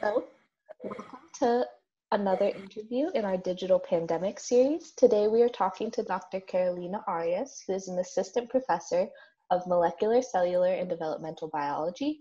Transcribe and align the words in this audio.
So, 0.00 0.26
welcome 0.84 1.18
to 1.40 1.66
another 2.12 2.44
interview 2.44 3.10
in 3.16 3.24
our 3.24 3.36
digital 3.36 3.80
pandemic 3.80 4.38
series. 4.38 4.92
Today 4.92 5.26
we 5.26 5.42
are 5.42 5.48
talking 5.48 5.90
to 5.90 6.04
Dr. 6.04 6.38
Carolina 6.38 7.02
Arias, 7.08 7.64
who 7.66 7.72
is 7.72 7.88
an 7.88 7.98
assistant 7.98 8.48
professor 8.48 9.08
of 9.50 9.66
molecular, 9.66 10.22
cellular, 10.22 10.72
and 10.72 10.88
developmental 10.88 11.48
biology. 11.48 12.20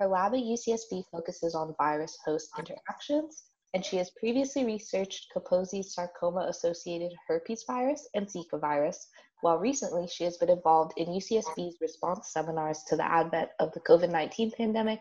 Her 0.00 0.06
lab 0.06 0.32
at 0.32 0.40
UCSB 0.40 1.04
focuses 1.12 1.54
on 1.54 1.74
virus 1.76 2.16
host 2.24 2.48
interactions, 2.58 3.42
and 3.74 3.84
she 3.84 3.98
has 3.98 4.10
previously 4.18 4.64
researched 4.64 5.26
Kaposi's 5.36 5.92
sarcoma 5.92 6.46
associated 6.48 7.12
herpes 7.26 7.64
virus 7.66 8.08
and 8.14 8.26
Zika 8.26 8.58
virus, 8.58 9.06
while 9.42 9.58
recently 9.58 10.08
she 10.08 10.24
has 10.24 10.38
been 10.38 10.48
involved 10.48 10.94
in 10.96 11.08
UCSB's 11.08 11.76
response 11.82 12.32
seminars 12.32 12.84
to 12.84 12.96
the 12.96 13.04
advent 13.04 13.50
of 13.58 13.70
the 13.72 13.80
COVID 13.80 14.08
19 14.08 14.52
pandemic, 14.52 15.00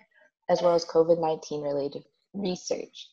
as 0.50 0.62
well 0.62 0.76
as 0.76 0.84
COVID 0.84 1.22
19 1.22 1.62
related 1.62 2.04
research. 2.34 3.10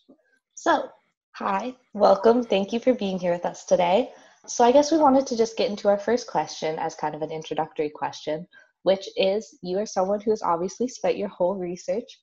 So, 0.54 0.88
hi, 1.32 1.74
welcome. 1.92 2.42
Thank 2.42 2.72
you 2.72 2.80
for 2.80 2.94
being 2.94 3.18
here 3.18 3.32
with 3.32 3.44
us 3.44 3.64
today. 3.64 4.12
So, 4.46 4.64
I 4.64 4.72
guess 4.72 4.92
we 4.92 4.98
wanted 4.98 5.26
to 5.28 5.36
just 5.36 5.56
get 5.56 5.70
into 5.70 5.88
our 5.88 5.98
first 5.98 6.26
question 6.26 6.78
as 6.78 6.94
kind 6.94 7.14
of 7.14 7.22
an 7.22 7.30
introductory 7.30 7.90
question, 7.90 8.46
which 8.82 9.08
is 9.16 9.58
you 9.62 9.78
are 9.78 9.86
someone 9.86 10.20
who 10.20 10.30
has 10.30 10.42
obviously 10.42 10.88
spent 10.88 11.16
your 11.16 11.28
whole 11.28 11.56
research 11.56 12.20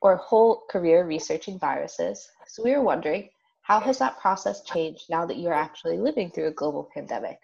or 0.00 0.16
whole 0.16 0.64
career 0.70 1.06
researching 1.06 1.58
viruses. 1.58 2.28
So, 2.48 2.62
we 2.62 2.72
were 2.72 2.82
wondering 2.82 3.28
how 3.62 3.78
has 3.80 3.98
that 3.98 4.18
process 4.18 4.62
changed 4.64 5.04
now 5.08 5.24
that 5.26 5.38
you're 5.38 5.52
actually 5.52 5.98
living 5.98 6.30
through 6.30 6.48
a 6.48 6.52
global 6.52 6.90
pandemic? 6.92 7.38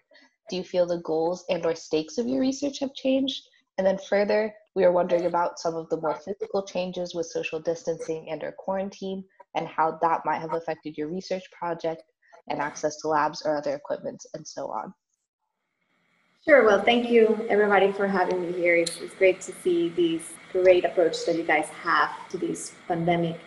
Do 0.50 0.56
you 0.56 0.64
feel 0.64 0.86
the 0.86 0.98
goals 0.98 1.44
and 1.48 1.64
or 1.64 1.74
stakes 1.74 2.18
of 2.18 2.27
your 2.27 2.40
research 2.40 2.80
have 2.80 2.94
changed? 2.94 3.42
And 3.77 3.86
then 3.86 3.98
further, 3.98 4.52
we 4.78 4.84
are 4.84 4.92
wondering 4.92 5.26
about 5.26 5.58
some 5.58 5.74
of 5.74 5.88
the 5.88 5.96
more 5.96 6.14
physical 6.14 6.62
changes 6.62 7.12
with 7.12 7.26
social 7.26 7.58
distancing 7.58 8.28
and 8.30 8.44
or 8.44 8.52
quarantine 8.52 9.24
and 9.56 9.66
how 9.66 9.98
that 10.00 10.20
might 10.24 10.40
have 10.40 10.54
affected 10.54 10.96
your 10.96 11.08
research 11.08 11.42
project 11.50 12.04
and 12.48 12.60
access 12.60 12.96
to 12.98 13.08
labs 13.08 13.42
or 13.44 13.56
other 13.56 13.74
equipment 13.74 14.24
and 14.34 14.46
so 14.46 14.68
on. 14.68 14.94
Sure. 16.44 16.64
Well, 16.64 16.80
thank 16.80 17.10
you 17.10 17.44
everybody 17.50 17.90
for 17.90 18.06
having 18.06 18.40
me 18.40 18.52
here. 18.52 18.76
It's, 18.76 19.00
it's 19.00 19.14
great 19.16 19.40
to 19.40 19.52
see 19.64 19.88
these 19.88 20.22
great 20.52 20.84
approach 20.84 21.26
that 21.26 21.34
you 21.34 21.42
guys 21.42 21.66
have 21.82 22.10
to 22.28 22.38
this 22.38 22.72
pandemic. 22.86 23.40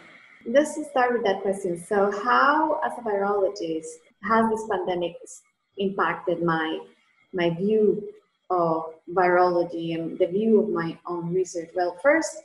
Let's 0.45 0.73
start 0.89 1.13
with 1.13 1.23
that 1.23 1.41
question. 1.43 1.81
So, 1.81 2.11
how, 2.25 2.81
as 2.83 2.91
a 2.97 3.02
virologist, 3.02 3.87
has 4.23 4.49
this 4.49 4.67
pandemic 4.69 5.13
impacted 5.77 6.43
my 6.43 6.79
my 7.31 7.52
view 7.52 8.03
of 8.49 8.95
virology 9.14 9.95
and 9.95 10.17
the 10.17 10.28
view 10.28 10.62
of 10.62 10.70
my 10.70 10.98
own 11.06 11.34
research? 11.34 11.70
Well, 11.76 11.98
first, 12.02 12.44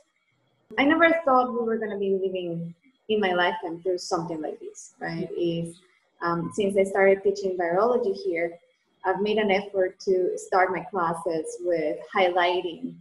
I 0.77 0.83
never 0.83 1.09
thought 1.25 1.51
we 1.51 1.65
were 1.65 1.77
going 1.77 1.91
to 1.91 1.97
be 1.97 2.19
living 2.21 2.73
in 3.09 3.19
my 3.19 3.33
lifetime 3.33 3.81
through 3.81 3.99
something 3.99 4.41
like 4.41 4.59
this, 4.59 4.93
right? 4.99 5.29
Is 5.37 5.79
um, 6.21 6.51
since 6.53 6.77
I 6.77 6.83
started 6.83 7.23
teaching 7.23 7.57
virology 7.57 8.15
here, 8.15 8.57
I've 9.05 9.21
made 9.21 9.37
an 9.37 9.51
effort 9.51 9.99
to 10.01 10.37
start 10.37 10.71
my 10.71 10.81
classes 10.81 11.57
with 11.61 11.97
highlighting 12.13 12.95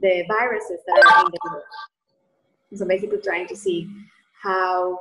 the 0.00 0.24
viruses 0.28 0.78
that 0.86 1.04
are 1.04 1.26
in 1.26 1.32
the 1.32 1.38
world. 1.50 1.64
So 2.74 2.86
basically, 2.86 3.20
trying 3.20 3.48
to 3.48 3.56
see 3.56 3.90
how 4.40 4.98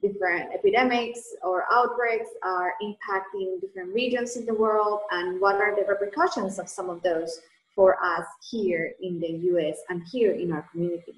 different 0.00 0.52
epidemics 0.54 1.34
or 1.42 1.64
outbreaks 1.72 2.28
are 2.42 2.74
impacting 2.82 3.60
different 3.60 3.92
regions 3.94 4.36
in 4.36 4.46
the 4.46 4.54
world 4.54 5.00
and 5.10 5.40
what 5.40 5.56
are 5.56 5.74
the 5.74 5.84
repercussions 5.86 6.58
of 6.58 6.68
some 6.68 6.88
of 6.90 7.02
those 7.02 7.40
for 7.74 7.96
us 8.02 8.26
here 8.50 8.92
in 9.00 9.20
the 9.20 9.28
US 9.52 9.78
and 9.88 10.02
here 10.10 10.32
in 10.32 10.52
our 10.52 10.62
community. 10.72 11.14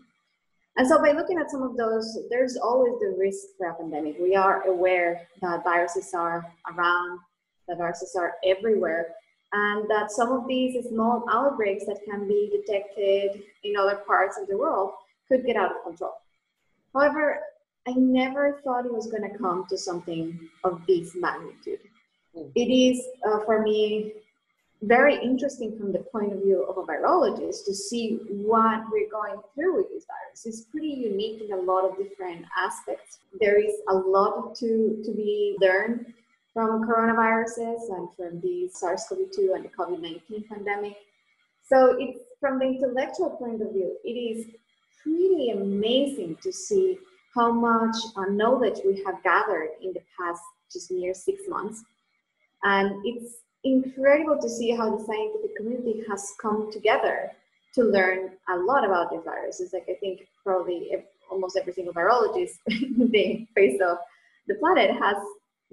And 0.76 0.86
so 0.86 0.98
by 0.98 1.12
looking 1.12 1.38
at 1.38 1.50
some 1.50 1.62
of 1.62 1.76
those, 1.76 2.19
there's 2.30 2.56
always 2.56 2.98
the 3.00 3.14
risk 3.19 3.56
for 3.58 3.69
a 3.69 3.74
pandemic. 3.74 4.16
We 4.20 4.34
are 4.34 4.62
aware 4.66 5.26
that 5.42 5.64
viruses 5.64 6.14
are 6.14 6.46
around, 6.72 7.20
that 7.69 7.78
viruses 7.78 8.14
are 8.16 8.34
everywhere, 8.44 9.14
and 9.52 9.88
that 9.90 10.10
some 10.10 10.30
of 10.32 10.46
these 10.46 10.86
small 10.88 11.24
outbreaks 11.30 11.84
that 11.86 11.98
can 12.08 12.28
be 12.28 12.50
detected 12.50 13.42
in 13.64 13.76
other 13.76 13.96
parts 14.06 14.38
of 14.40 14.48
the 14.48 14.56
world 14.56 14.92
could 15.28 15.44
get 15.44 15.56
out 15.56 15.72
of 15.72 15.82
control. 15.84 16.14
However, 16.94 17.40
I 17.86 17.92
never 17.92 18.60
thought 18.62 18.86
it 18.86 18.92
was 18.92 19.06
going 19.06 19.30
to 19.30 19.38
come 19.38 19.66
to 19.70 19.78
something 19.78 20.48
of 20.64 20.82
this 20.86 21.14
magnitude. 21.14 21.80
Mm. 22.36 22.50
It 22.54 22.72
is, 22.72 23.04
uh, 23.26 23.41
for 23.44 23.62
me, 23.62 24.12
very 24.82 25.16
interesting 25.16 25.76
from 25.78 25.92
the 25.92 25.98
point 25.98 26.32
of 26.32 26.42
view 26.42 26.64
of 26.64 26.78
a 26.78 26.82
virologist 26.82 27.64
to 27.66 27.74
see 27.74 28.19
what 28.28 28.82
we're 28.90 29.10
going 29.10 29.36
through 29.54 29.76
with 29.76 29.88
this 29.90 30.04
virus. 30.06 30.46
It's 30.46 30.62
pretty 30.70 30.88
unique 30.88 31.42
in 31.42 31.52
a 31.52 31.60
lot 31.60 31.84
of 31.84 31.98
different 31.98 32.46
aspects. 32.56 33.19
There 33.40 33.58
is 33.58 33.74
a 33.88 33.94
lot 33.94 34.54
to, 34.56 35.02
to 35.04 35.12
be 35.12 35.56
learned 35.60 36.12
from 36.54 36.86
coronaviruses 36.86 37.90
and 37.90 38.08
from 38.16 38.40
the 38.40 38.69
SARS-CoV-2 38.72 39.54
and 39.54 39.64
the 39.64 39.69
COVID-19 39.69 40.48
pandemic. 40.48 40.96
So 41.69 41.96
it's 41.98 42.20
from 42.40 42.58
the 42.58 42.64
intellectual 42.64 43.30
point 43.30 43.60
of 43.62 43.72
view, 43.72 43.96
it 44.02 44.08
is 44.08 44.46
pretty 45.02 45.50
amazing 45.50 46.38
to 46.42 46.52
see 46.52 46.98
how 47.34 47.52
much 47.52 47.96
uh, 48.16 48.24
knowledge 48.30 48.80
we 48.84 49.02
have 49.04 49.22
gathered 49.22 49.70
in 49.82 49.92
the 49.92 50.02
past 50.18 50.42
just 50.72 50.91
near 50.91 51.14
six 51.14 51.42
months. 51.48 51.82
And 52.62 53.04
it's 53.04 53.36
incredible 53.64 54.38
to 54.41 54.48
see 54.48 54.70
how 54.70 54.96
the 54.96 55.04
scientific 55.04 55.56
community 55.56 56.02
has 56.08 56.32
come 56.40 56.70
together 56.72 57.30
to 57.74 57.82
learn 57.82 58.32
a 58.48 58.56
lot 58.56 58.84
about 58.84 59.10
the 59.10 59.20
virus. 59.20 59.60
It's 59.60 59.72
like 59.72 59.86
I 59.88 59.94
think 60.00 60.26
probably 60.44 60.90
almost 61.30 61.56
every 61.56 61.72
single 61.72 61.94
virologist 61.94 62.58
in 62.66 63.10
the 63.10 63.46
face 63.54 63.80
of 63.80 63.98
the 64.48 64.54
planet 64.56 64.90
has 64.90 65.16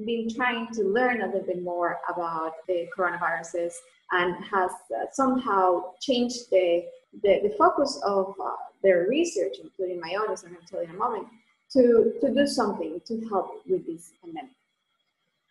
been 0.06 0.28
trying 0.34 0.68
to 0.74 0.84
learn 0.84 1.22
a 1.22 1.26
little 1.26 1.42
bit 1.42 1.64
more 1.64 1.98
about 2.14 2.54
the 2.68 2.88
coronaviruses 2.96 3.74
and 4.12 4.36
has 4.46 4.70
uh, 4.96 5.06
somehow 5.12 5.94
changed 6.00 6.50
the, 6.52 6.86
the, 7.24 7.40
the 7.44 7.56
focus 7.58 8.00
of 8.06 8.36
uh, 8.42 8.52
their 8.84 9.08
research, 9.10 9.56
including 9.62 10.00
my 10.00 10.16
own, 10.16 10.32
as 10.32 10.44
I'm 10.44 10.52
going 10.52 10.62
to 10.62 10.68
tell 10.68 10.84
you 10.84 10.90
in 10.90 10.96
a 10.96 10.98
moment, 10.98 11.28
to, 11.74 12.14
to 12.22 12.34
do 12.34 12.48
something 12.48 13.02
to 13.06 13.28
help 13.30 13.62
with 13.68 13.86
this 13.86 14.14
pandemic. 14.24 14.52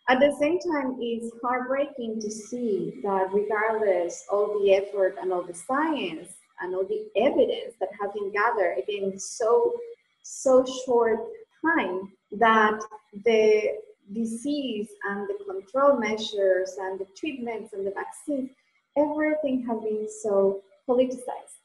At 0.08 0.20
the 0.20 0.36
same 0.38 0.60
time, 0.60 0.96
it's 1.00 1.34
heartbreaking 1.42 2.20
to 2.20 2.30
see 2.30 3.00
that 3.02 3.28
regardless 3.32 4.24
all 4.30 4.58
the 4.60 4.74
effort 4.74 5.16
and 5.20 5.32
all 5.32 5.42
the 5.42 5.54
science 5.54 6.28
and 6.60 6.74
all 6.74 6.84
the 6.84 7.06
evidence 7.16 7.74
that 7.80 7.88
has 8.00 8.12
been 8.12 8.30
gathered 8.32 8.82
in 8.88 9.18
so 9.18 9.74
so 10.22 10.64
short 10.84 11.20
time 11.64 12.12
that 12.32 12.80
the 13.24 13.78
disease 14.12 14.88
and 15.08 15.28
the 15.28 15.44
control 15.44 15.98
measures 15.98 16.76
and 16.80 16.98
the 16.98 17.06
treatments 17.16 17.72
and 17.72 17.86
the 17.86 17.92
vaccines, 17.92 18.50
everything 18.96 19.64
has 19.66 19.80
been 19.82 20.06
so 20.22 20.62
politicized. 20.88 21.58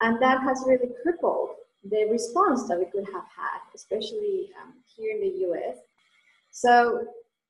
And 0.00 0.20
that 0.22 0.42
has 0.42 0.64
really 0.66 0.90
crippled 1.02 1.50
the 1.84 2.08
response 2.10 2.66
that 2.68 2.78
we 2.78 2.86
could 2.86 3.06
have 3.06 3.26
had, 3.36 3.60
especially 3.74 4.50
um, 4.62 4.74
here 4.96 5.14
in 5.14 5.20
the 5.20 5.46
US. 5.48 5.76
So 6.50 7.06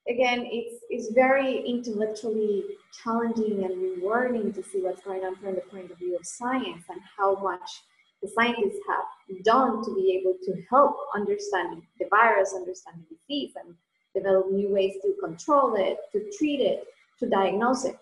again, 0.08 0.46
it's, 0.50 0.82
it's 0.90 1.14
very 1.14 1.60
intellectually 1.66 2.64
challenging 3.02 3.64
and 3.64 3.80
rewarding 3.80 4.52
to 4.52 4.62
see 4.62 4.80
what's 4.80 5.02
going 5.02 5.24
on 5.24 5.36
from 5.36 5.54
the 5.54 5.62
point 5.62 5.90
of 5.90 5.98
view 5.98 6.16
of 6.16 6.26
science 6.26 6.84
and 6.88 7.00
how 7.16 7.36
much 7.36 7.82
the 8.22 8.28
scientists 8.28 8.80
have 8.88 9.44
done 9.44 9.84
to 9.84 9.94
be 9.94 10.20
able 10.20 10.36
to 10.42 10.62
help 10.68 10.96
understand 11.14 11.82
the 11.98 12.06
virus, 12.10 12.52
understand 12.54 12.96
the 13.08 13.16
disease, 13.16 13.52
and 13.62 13.74
develop 14.14 14.50
new 14.50 14.68
ways 14.68 14.94
to 15.02 15.14
control 15.22 15.76
it, 15.76 15.98
to 16.12 16.30
treat 16.36 16.60
it, 16.60 16.84
to 17.20 17.28
diagnose 17.28 17.84
it. 17.84 17.96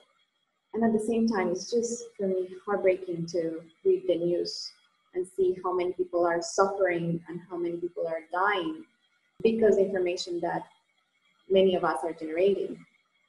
And 0.73 0.85
at 0.85 0.93
the 0.93 1.07
same 1.07 1.27
time, 1.27 1.49
it's 1.49 1.71
just 1.71 2.05
for 2.17 2.29
me 2.29 2.49
heartbreaking 2.65 3.27
to 3.27 3.61
read 3.85 4.05
the 4.07 4.17
news 4.17 4.73
and 5.17 5.27
see 5.27 5.57
how 5.65 5.75
many 5.75 5.93
people 5.93 6.25
are 6.25 6.41
suffering 6.41 7.21
and 7.29 7.41
how 7.51 7.57
many 7.57 7.77
people 7.77 8.07
are 8.07 8.21
dying 8.33 8.85
because 9.43 9.79
information 9.79 10.39
that 10.41 10.63
many 11.51 11.75
of 11.75 11.85
us 11.85 11.99
are 12.05 12.13
generating 12.13 12.79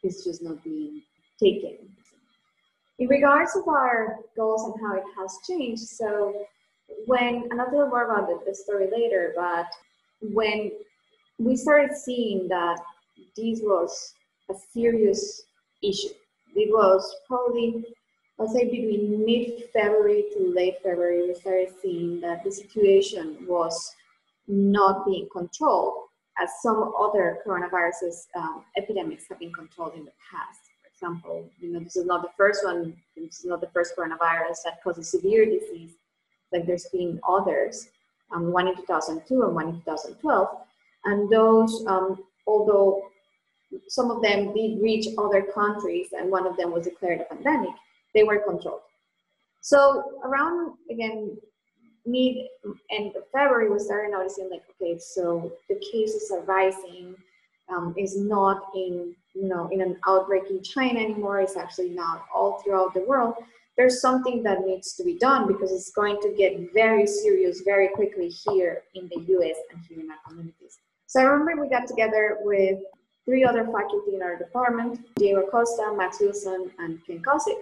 is 0.03 0.23
just 0.23 0.43
not 0.43 0.63
being 0.63 1.01
taken. 1.39 1.77
In 2.99 3.07
regards 3.07 3.55
of 3.55 3.67
our 3.67 4.17
goals 4.35 4.63
and 4.65 4.73
how 4.81 4.95
it 4.95 5.03
has 5.17 5.37
changed, 5.47 5.83
so 5.83 6.45
when, 7.05 7.47
and 7.49 7.61
I'll 7.61 7.69
tell 7.69 7.87
more 7.87 8.05
about 8.05 8.27
the, 8.27 8.39
the 8.45 8.55
story 8.55 8.87
later, 8.91 9.33
but 9.35 9.67
when 10.21 10.71
we 11.37 11.55
started 11.55 11.95
seeing 11.95 12.47
that 12.47 12.79
this 13.35 13.59
was 13.61 14.13
a 14.49 14.55
serious 14.73 15.43
issue, 15.83 16.09
it 16.55 16.69
was 16.71 17.15
probably 17.27 17.85
I'll 18.39 18.47
say 18.47 18.65
between 18.65 19.25
mid-February 19.25 20.25
to 20.33 20.53
late 20.53 20.75
February, 20.83 21.27
we 21.27 21.33
started 21.33 21.73
seeing 21.81 22.21
that 22.21 22.43
the 22.43 22.51
situation 22.51 23.37
was 23.47 23.95
not 24.47 25.05
being 25.05 25.27
controlled 25.31 26.03
as 26.39 26.49
some 26.61 26.93
other 26.99 27.39
coronaviruses 27.45 28.27
um, 28.35 28.63
epidemics 28.77 29.25
have 29.29 29.39
been 29.39 29.51
controlled 29.51 29.95
in 29.95 30.05
the 30.05 30.11
past. 30.31 30.59
For 30.81 30.87
example, 30.93 31.49
you 31.59 31.73
know, 31.73 31.79
this 31.79 31.95
is 31.95 32.05
not 32.05 32.21
the 32.21 32.29
first 32.37 32.63
one, 32.63 32.95
this 33.15 33.39
is 33.39 33.45
not 33.45 33.59
the 33.59 33.69
first 33.73 33.95
coronavirus 33.97 34.57
that 34.65 34.83
causes 34.83 35.09
severe 35.09 35.45
disease, 35.45 35.93
like 36.51 36.67
there's 36.67 36.87
been 36.93 37.19
others. 37.27 37.89
um, 38.31 38.51
one 38.51 38.67
in 38.67 38.75
2002 38.75 39.43
and 39.43 39.55
one 39.55 39.69
in 39.69 39.75
2012. 39.81 40.47
And 41.05 41.29
those, 41.29 41.85
um, 41.87 42.23
although 42.45 43.09
some 43.87 44.11
of 44.11 44.21
them 44.21 44.53
did 44.53 44.81
reach 44.81 45.07
other 45.17 45.41
countries 45.41 46.09
and 46.17 46.29
one 46.29 46.45
of 46.45 46.57
them 46.57 46.71
was 46.71 46.85
declared 46.85 47.21
a 47.21 47.33
pandemic, 47.33 47.73
they 48.13 48.23
were 48.23 48.39
controlled. 48.39 48.81
So 49.61 50.19
around, 50.23 50.73
again, 50.89 51.37
mid 52.05 52.37
end 52.89 53.15
of 53.15 53.23
February, 53.31 53.69
we 53.69 53.79
started 53.79 54.11
noticing 54.11 54.49
like, 54.49 54.63
okay, 54.81 54.97
so 54.97 55.51
the 55.69 55.75
cases 55.91 56.31
are 56.31 56.41
rising. 56.41 57.15
Um, 57.69 57.93
is 57.97 58.17
not 58.17 58.67
in 58.75 59.13
you 59.33 59.49
know 59.49 59.67
in 59.73 59.81
an 59.81 59.97
outbreak 60.07 60.43
in 60.49 60.63
China 60.63 61.01
anymore. 61.01 61.41
It's 61.41 61.57
actually 61.57 61.89
now 61.89 62.23
all 62.33 62.61
throughout 62.61 62.93
the 62.93 63.01
world. 63.01 63.33
There's 63.75 63.99
something 63.99 64.41
that 64.43 64.61
needs 64.65 64.93
to 64.93 65.03
be 65.03 65.17
done 65.17 65.47
because 65.47 65.73
it's 65.73 65.91
going 65.91 66.21
to 66.21 66.33
get 66.35 66.73
very 66.73 67.05
serious 67.05 67.61
very 67.65 67.89
quickly 67.89 68.29
here 68.29 68.83
in 68.95 69.09
the 69.09 69.21
U.S. 69.33 69.57
and 69.71 69.83
here 69.85 69.99
in 69.99 70.09
our 70.09 70.17
communities. 70.25 70.79
So 71.07 71.19
I 71.19 71.23
remember 71.23 71.61
we 71.61 71.69
got 71.69 71.87
together 71.87 72.37
with 72.41 72.79
three 73.25 73.43
other 73.43 73.65
faculty 73.65 74.15
in 74.15 74.21
our 74.23 74.37
department, 74.37 74.99
Diego 75.15 75.41
Acosta, 75.41 75.93
Max 75.95 76.21
Wilson, 76.21 76.71
and 76.79 77.05
Ken 77.05 77.21
Kosik. 77.21 77.57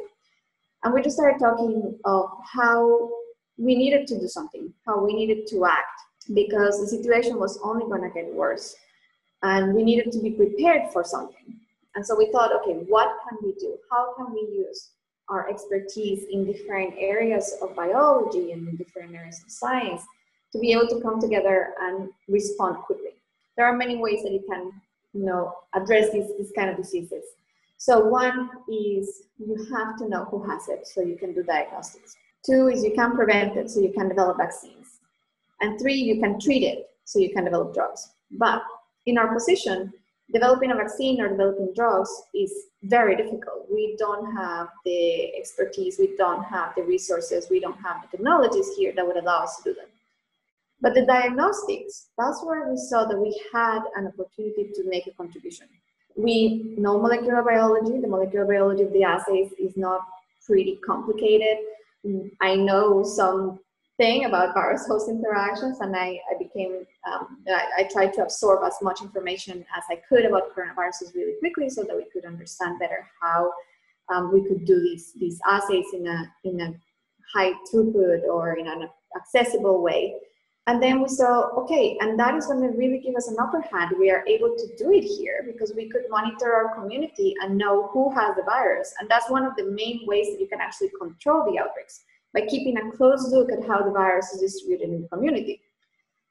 And 0.85 0.93
we 0.93 1.01
just 1.01 1.15
started 1.15 1.39
talking 1.39 1.97
of 2.05 2.29
how 2.53 3.09
we 3.57 3.73
needed 3.73 4.05
to 4.05 4.19
do 4.19 4.27
something, 4.27 4.71
how 4.85 5.03
we 5.03 5.15
needed 5.15 5.47
to 5.47 5.65
act, 5.65 5.99
because 6.35 6.79
the 6.79 6.87
situation 6.87 7.39
was 7.39 7.59
only 7.63 7.85
going 7.85 8.03
to 8.03 8.09
get 8.13 8.31
worse. 8.31 8.75
And 9.41 9.73
we 9.73 9.83
needed 9.83 10.11
to 10.11 10.19
be 10.21 10.29
prepared 10.29 10.93
for 10.93 11.03
something. 11.03 11.59
And 11.95 12.05
so 12.05 12.15
we 12.15 12.31
thought, 12.31 12.51
okay, 12.61 12.73
what 12.87 13.17
can 13.27 13.39
we 13.43 13.53
do? 13.59 13.75
How 13.91 14.13
can 14.15 14.31
we 14.31 14.41
use 14.41 14.91
our 15.27 15.49
expertise 15.49 16.25
in 16.31 16.45
different 16.45 16.93
areas 16.99 17.55
of 17.63 17.75
biology 17.75 18.51
and 18.51 18.67
in 18.67 18.75
different 18.75 19.15
areas 19.15 19.41
of 19.43 19.51
science 19.51 20.03
to 20.53 20.59
be 20.59 20.71
able 20.71 20.87
to 20.89 21.01
come 21.01 21.19
together 21.19 21.73
and 21.81 22.09
respond 22.27 22.77
quickly? 22.77 23.15
There 23.57 23.65
are 23.65 23.75
many 23.75 23.95
ways 23.95 24.21
that 24.21 24.33
you 24.33 24.43
can, 24.47 24.71
you 25.13 25.25
know, 25.25 25.55
address 25.73 26.11
these, 26.11 26.27
these 26.37 26.51
kind 26.55 26.69
of 26.69 26.77
diseases. 26.77 27.23
So 27.77 27.99
one 27.99 28.49
is 28.69 29.23
you 29.37 29.55
have 29.73 29.97
to 29.97 30.09
know 30.09 30.25
who 30.25 30.43
has 30.49 30.67
it 30.69 30.87
so 30.87 31.01
you 31.01 31.17
can 31.17 31.33
do 31.33 31.43
diagnostics. 31.43 32.15
Two 32.45 32.67
is 32.67 32.83
you 32.83 32.93
can 32.93 33.15
prevent 33.15 33.57
it 33.57 33.69
so 33.69 33.81
you 33.81 33.91
can 33.91 34.07
develop 34.07 34.37
vaccines. 34.37 34.99
And 35.61 35.79
three, 35.79 35.95
you 35.95 36.19
can 36.19 36.39
treat 36.39 36.63
it 36.63 36.89
so 37.05 37.19
you 37.19 37.33
can 37.33 37.45
develop 37.45 37.73
drugs. 37.73 38.09
But 38.31 38.61
in 39.05 39.17
our 39.17 39.33
position, 39.33 39.93
developing 40.33 40.71
a 40.71 40.75
vaccine 40.75 41.21
or 41.21 41.29
developing 41.29 41.73
drugs 41.75 42.09
is 42.33 42.51
very 42.83 43.15
difficult. 43.15 43.67
We 43.71 43.95
don't 43.97 44.35
have 44.35 44.69
the 44.83 45.35
expertise, 45.35 45.97
we 45.99 46.15
don't 46.17 46.43
have 46.43 46.73
the 46.75 46.83
resources, 46.83 47.47
we 47.49 47.59
don't 47.59 47.79
have 47.81 48.01
the 48.01 48.17
technologies 48.17 48.69
here 48.75 48.93
that 48.95 49.05
would 49.05 49.17
allow 49.17 49.43
us 49.43 49.57
to 49.57 49.63
do 49.63 49.73
them. 49.75 49.87
But 50.81 50.93
the 50.93 51.05
diagnostics, 51.05 52.07
that's 52.17 52.43
where 52.43 52.69
we 52.69 52.77
saw 52.77 53.05
that 53.05 53.19
we 53.19 53.39
had 53.53 53.79
an 53.95 54.07
opportunity 54.07 54.71
to 54.75 54.83
make 54.89 55.07
a 55.07 55.11
contribution. 55.11 55.67
We 56.15 56.75
know 56.77 56.99
molecular 56.99 57.41
biology, 57.43 57.99
the 57.99 58.07
molecular 58.07 58.45
biology 58.45 58.83
of 58.83 58.93
the 58.93 59.03
assays 59.03 59.51
is 59.59 59.75
not 59.75 60.01
pretty 60.45 60.79
complicated. 60.85 61.57
I 62.41 62.55
know 62.55 63.03
some 63.03 63.59
thing 63.97 64.25
about 64.25 64.53
virus 64.53 64.85
host 64.87 65.09
interactions 65.09 65.79
and 65.79 65.95
I, 65.95 66.19
I 66.31 66.37
became, 66.37 66.85
um, 67.07 67.37
I, 67.47 67.65
I, 67.79 67.89
tried 67.91 68.13
to 68.13 68.23
absorb 68.23 68.63
as 68.65 68.75
much 68.81 69.01
information 69.01 69.65
as 69.75 69.83
I 69.89 70.01
could 70.07 70.25
about 70.25 70.53
coronaviruses 70.53 71.15
really 71.15 71.39
quickly 71.39 71.69
so 71.69 71.83
that 71.83 71.95
we 71.95 72.05
could 72.11 72.25
understand 72.25 72.77
better 72.77 73.07
how 73.21 73.53
um, 74.13 74.33
we 74.33 74.45
could 74.45 74.65
do 74.65 74.81
these, 74.81 75.13
these 75.13 75.39
assays 75.47 75.85
in 75.93 76.07
a, 76.07 76.33
in 76.43 76.59
a 76.59 76.75
high 77.33 77.53
throughput 77.71 78.23
or 78.23 78.57
in 78.57 78.67
an 78.67 78.89
accessible 79.15 79.81
way. 79.81 80.15
And 80.67 80.81
then 80.81 80.99
we 80.99 81.07
saw, 81.07 81.49
okay, 81.61 81.95
and 82.01 82.19
that 82.19 82.33
is 82.33 82.47
going 82.47 82.61
to 82.61 82.75
really 82.75 82.97
give 82.97 83.15
us 83.15 83.27
an 83.27 83.37
upper 83.39 83.61
hand. 83.61 83.95
We 83.99 84.09
are 84.09 84.25
able 84.25 84.55
to 84.57 84.75
do 84.77 84.91
it 84.91 85.03
here 85.03 85.43
because 85.45 85.73
we 85.75 85.89
could 85.89 86.03
monitor 86.09 86.51
our 86.53 86.73
community 86.73 87.35
and 87.41 87.55
know 87.55 87.89
who 87.93 88.11
has 88.15 88.35
the 88.35 88.41
virus. 88.41 88.91
And 88.99 89.07
that's 89.07 89.29
one 89.29 89.45
of 89.45 89.55
the 89.55 89.65
main 89.65 90.01
ways 90.07 90.27
that 90.31 90.39
you 90.39 90.47
can 90.47 90.59
actually 90.59 90.89
control 90.99 91.45
the 91.45 91.59
outbreaks 91.59 92.01
by 92.33 92.47
keeping 92.47 92.77
a 92.77 92.91
close 92.97 93.31
look 93.31 93.51
at 93.51 93.65
how 93.67 93.83
the 93.83 93.91
virus 93.91 94.31
is 94.33 94.41
distributed 94.41 94.89
in 94.89 95.03
the 95.03 95.07
community. 95.07 95.61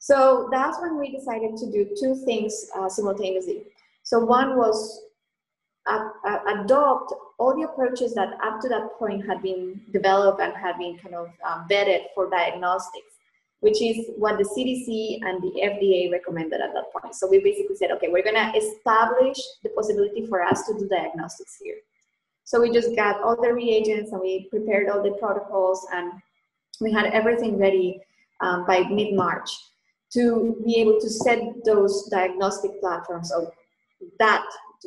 So 0.01 0.49
that's 0.51 0.81
when 0.81 0.99
we 0.99 1.13
decided 1.13 1.57
to 1.57 1.71
do 1.71 1.89
two 1.99 2.17
things 2.25 2.67
uh, 2.77 2.89
simultaneously. 2.89 3.63
So 4.03 4.19
one 4.19 4.57
was 4.57 5.01
uh, 5.87 6.09
uh, 6.27 6.39
adopt 6.59 7.15
all 7.39 7.55
the 7.55 7.63
approaches 7.63 8.15
that 8.15 8.35
up 8.43 8.61
to 8.63 8.69
that 8.69 8.99
point 8.99 9.25
had 9.27 9.43
been 9.43 9.81
developed 9.93 10.41
and 10.41 10.53
had 10.55 10.77
been 10.77 10.99
kind 10.99 11.15
of 11.15 11.29
um, 11.47 11.67
vetted 11.71 12.07
for 12.15 12.29
diagnostics 12.29 13.14
which 13.65 13.81
is 13.81 14.11
what 14.19 14.37
the 14.37 14.45
CDC 14.45 15.21
and 15.23 15.43
the 15.43 15.53
FDA 15.65 16.13
recommended 16.13 16.61
at 16.61 16.75
that 16.75 16.93
point. 16.93 17.15
So 17.15 17.27
we 17.27 17.39
basically 17.39 17.77
said, 17.77 17.91
okay, 17.93 18.09
we're 18.09 18.23
gonna 18.23 18.53
establish 18.55 19.39
the 19.63 19.71
possibility 19.71 20.27
for 20.27 20.43
us 20.43 20.67
to 20.67 20.75
do 20.79 20.87
diagnostics 20.87 21.57
here. 21.63 21.77
So 22.45 22.61
we 22.61 22.71
just 22.71 22.95
got 22.95 23.23
all 23.23 23.41
the 23.41 23.55
reagents 23.55 24.13
and 24.13 24.21
we 24.21 24.49
prepared 24.51 24.91
all 24.91 25.03
the 25.03 25.13
protocols 25.13 25.87
and 25.95 26.13
we 26.79 26.93
had 26.93 27.07
everything 27.07 27.57
ready 27.57 28.03
um, 28.43 28.67
by 28.67 28.81
mid-March 28.81 29.51
to 30.13 30.61
be 30.63 30.77
able 30.83 31.01
to 31.01 31.09
set 31.09 31.41
those 31.65 32.07
diagnostic 32.11 32.79
platforms. 32.81 33.31
So 33.31 33.51
that 34.19 34.45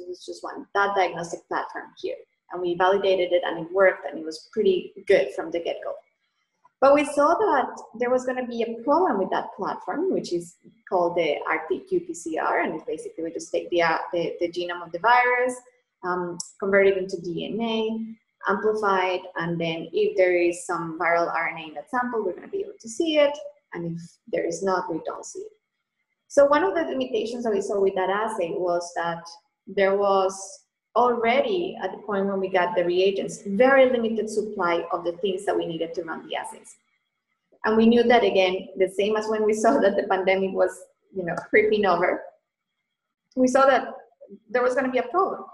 was 0.08 0.24
just 0.24 0.44
one, 0.44 0.68
that 0.76 0.96
diagnostic 0.96 1.48
platform 1.48 1.86
here. 2.00 2.18
And 2.52 2.62
we 2.62 2.76
validated 2.76 3.34
it 3.34 3.42
and 3.44 3.66
it 3.66 3.74
worked 3.74 4.06
and 4.08 4.20
it 4.20 4.24
was 4.24 4.50
pretty 4.54 4.94
good 5.08 5.34
from 5.36 5.50
the 5.50 5.64
get-go. 5.64 5.94
But 6.80 6.94
we 6.94 7.06
saw 7.06 7.34
that 7.34 7.82
there 8.00 8.12
was 8.12 8.26
going 8.26 8.38
to 8.38 8.46
be 8.46 8.62
a 8.62 8.84
problem 8.84 9.18
with 9.18 9.32
that 9.32 9.48
platform, 9.56 10.14
which 10.14 10.32
is 10.32 10.58
called 10.88 11.18
the 11.18 11.38
RT-qPCR, 11.52 12.64
and 12.64 12.86
basically 12.86 13.24
we 13.24 13.32
just 13.32 13.52
take 13.52 13.70
the, 13.72 13.82
uh, 13.82 13.98
the, 14.14 14.36
the, 14.40 14.48
genome 14.50 14.86
of 14.86 14.92
the 14.92 15.00
virus, 15.00 15.56
um, 16.04 16.38
convert 16.60 16.86
it 16.86 16.98
into 16.98 17.18
DNA, 17.18 18.16
amplify 18.48 19.06
it, 19.06 19.22
and 19.38 19.60
then 19.60 19.90
if 19.92 20.16
there 20.18 20.38
is 20.38 20.68
some 20.68 21.00
viral 21.00 21.36
RNA 21.36 21.70
in 21.70 21.74
that 21.74 21.90
sample, 21.90 22.24
we're 22.24 22.34
going 22.34 22.44
to 22.44 22.48
be 22.48 22.60
able 22.60 22.78
to 22.80 22.90
see 22.90 23.18
it, 23.18 23.36
and 23.74 23.96
if 23.96 24.02
there 24.32 24.46
is 24.46 24.62
not, 24.62 24.92
we 24.92 25.02
don't 25.04 25.26
see 25.26 25.40
it. 25.40 25.52
So 26.28 26.46
one 26.46 26.64
of 26.64 26.76
the 26.76 26.84
limitations 26.84 27.44
that 27.46 27.54
we 27.54 27.62
saw 27.62 27.80
with 27.80 27.96
that 27.96 28.12
assay 28.12 28.52
was 28.52 28.92
that 28.96 29.24
there 29.66 29.98
was 29.98 30.67
already 30.98 31.78
at 31.82 31.92
the 31.92 32.00
point 32.00 32.26
when 32.26 32.40
we 32.40 32.50
got 32.50 32.76
the 32.76 32.84
reagents, 32.84 33.44
very 33.46 33.86
limited 33.90 34.28
supply 34.30 34.84
of 34.92 35.06
the 35.06 35.12
things 35.24 35.46
that 35.46 35.56
we 35.56 35.66
needed 35.68 35.94
to 35.94 36.04
run 36.04 36.28
the 36.28 36.36
assays. 36.36 36.76
And 37.66 37.78
we 37.78 37.86
knew 37.86 38.04
that 38.04 38.24
again, 38.24 38.70
the 38.78 38.90
same 38.90 39.16
as 39.16 39.28
when 39.28 39.46
we 39.46 39.54
saw 39.54 39.78
that 39.80 39.96
the 39.96 40.04
pandemic 40.04 40.54
was, 40.54 40.72
you 41.16 41.24
know, 41.24 41.36
creeping 41.50 41.86
over, 41.86 42.24
we 43.36 43.48
saw 43.48 43.68
that 43.68 43.94
there 44.50 44.64
was 44.64 44.74
going 44.74 44.86
to 44.86 44.92
be 44.92 44.98
a 44.98 45.04
problem, 45.04 45.46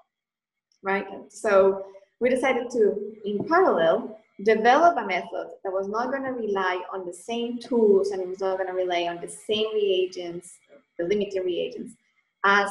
right? 0.81 1.05
So 1.29 1.85
we 2.21 2.29
decided 2.29 2.69
to, 2.71 3.13
in 3.25 3.45
parallel, 3.45 4.17
develop 4.43 4.97
a 4.97 5.05
method 5.05 5.47
that 5.63 5.73
was 5.73 5.89
not 5.89 6.09
going 6.11 6.23
to 6.23 6.31
rely 6.31 6.81
on 6.93 7.05
the 7.05 7.13
same 7.13 7.59
tools 7.59 8.11
and 8.11 8.21
it 8.21 8.27
was 8.27 8.39
not 8.39 8.57
going 8.57 8.69
to 8.69 8.73
rely 8.73 9.03
on 9.03 9.19
the 9.21 9.27
same 9.27 9.67
reagents, 9.73 10.57
the 10.97 11.05
limited 11.05 11.43
reagents, 11.43 11.95
as 12.45 12.69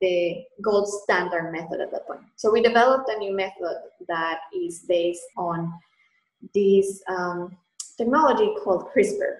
the 0.00 0.44
gold 0.62 0.88
standard 0.88 1.52
method 1.52 1.80
at 1.80 1.90
that 1.92 2.06
point. 2.06 2.20
So 2.36 2.50
we 2.50 2.62
developed 2.62 3.10
a 3.10 3.18
new 3.18 3.34
method 3.34 3.76
that 4.08 4.40
is 4.54 4.80
based 4.88 5.22
on 5.36 5.72
this 6.54 7.02
um, 7.08 7.56
technology 7.96 8.52
called 8.62 8.88
CRISPR, 8.94 9.36